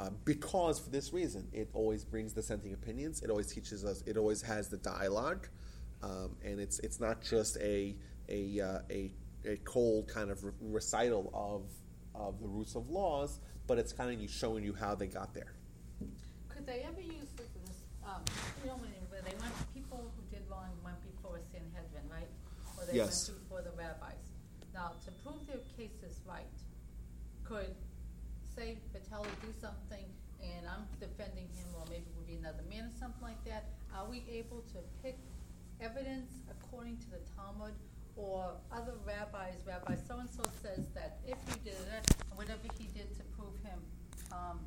Uh, 0.00 0.10
because 0.24 0.78
for 0.78 0.90
this 0.90 1.12
reason, 1.12 1.46
it 1.52 1.68
always 1.72 2.04
brings 2.04 2.32
dissenting 2.32 2.72
opinions. 2.72 3.22
It 3.22 3.30
always 3.30 3.46
teaches 3.46 3.84
us. 3.84 4.02
It 4.06 4.16
always 4.16 4.42
has 4.42 4.68
the 4.68 4.76
dialogue, 4.78 5.48
um, 6.02 6.36
and 6.44 6.58
it's 6.58 6.80
it's 6.80 6.98
not 6.98 7.22
just 7.22 7.56
a 7.58 7.94
a 8.28 8.60
uh, 8.60 8.78
a, 8.90 9.12
a 9.46 9.56
cold 9.58 10.08
kind 10.08 10.30
of 10.30 10.42
re- 10.42 10.52
recital 10.60 11.30
of 11.32 11.62
of 12.20 12.40
the 12.40 12.48
roots 12.48 12.74
of 12.74 12.90
laws, 12.90 13.38
but 13.68 13.78
it's 13.78 13.92
kind 13.92 14.20
of 14.20 14.30
showing 14.30 14.64
you 14.64 14.74
how 14.74 14.96
they 14.96 15.06
got 15.06 15.32
there. 15.32 15.52
Could 16.48 16.66
they 16.66 16.80
ever 16.88 17.00
use 17.00 17.30
this, 17.36 17.46
um, 18.06 18.22
you 18.62 18.70
know, 18.70 18.76
when 18.76 18.90
they, 18.90 19.30
they 19.30 19.36
went, 19.38 19.52
people 19.74 20.10
who 20.16 20.22
did 20.36 20.42
wrong 20.50 20.70
went 20.84 20.96
before 21.02 21.38
Sanhedrin, 21.52 22.06
right? 22.10 22.28
Or 22.78 22.84
they 22.86 22.96
Yes. 22.98 23.28
went 23.28 23.42
before 23.42 23.62
the 23.62 23.70
rabbis. 23.76 24.22
Now, 24.72 24.92
to 25.04 25.10
prove 25.22 25.46
their 25.46 25.62
case 25.76 26.02
is 26.08 26.20
right, 26.26 26.46
could, 27.44 27.74
say, 28.56 28.78
Vitelli 28.92 29.28
do 29.42 29.52
something 29.60 30.04
and 30.42 30.66
I'm 30.68 30.84
defending 31.00 31.48
him, 31.56 31.68
or 31.76 31.84
maybe 31.88 32.04
it 32.04 32.14
would 32.16 32.26
be 32.26 32.36
another 32.36 32.62
man 32.68 32.84
or 32.84 32.98
something 32.98 33.22
like 33.22 33.42
that, 33.46 33.64
are 33.96 34.06
we 34.08 34.24
able 34.30 34.60
to 34.72 34.78
pick 35.02 35.16
evidence 35.80 36.32
according 36.50 36.98
to 36.98 37.10
the 37.10 37.20
Talmud 37.36 37.72
or 38.16 38.52
other 38.70 38.92
rabbis, 39.06 39.54
Rabbi 39.66 39.96
so-and-so 40.06 40.42
says 40.62 40.86
that 40.94 41.18
if 41.26 41.36
you 41.48 41.56
did 41.64 41.80
it, 41.96 42.14
whatever 42.36 42.60
he 42.78 42.84
did 42.94 43.12
to 43.16 43.22
prove 43.36 43.56
him, 43.64 43.80
um, 44.32 44.60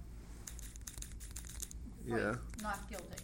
free, 2.04 2.22
Yeah. 2.22 2.36
not 2.62 2.90
guilty. 2.90 3.24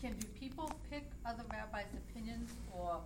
Can, 0.00 0.18
do 0.18 0.26
people 0.28 0.70
pick 0.90 1.04
other 1.24 1.44
rabbis' 1.50 1.94
opinions, 1.94 2.50
or 2.72 3.00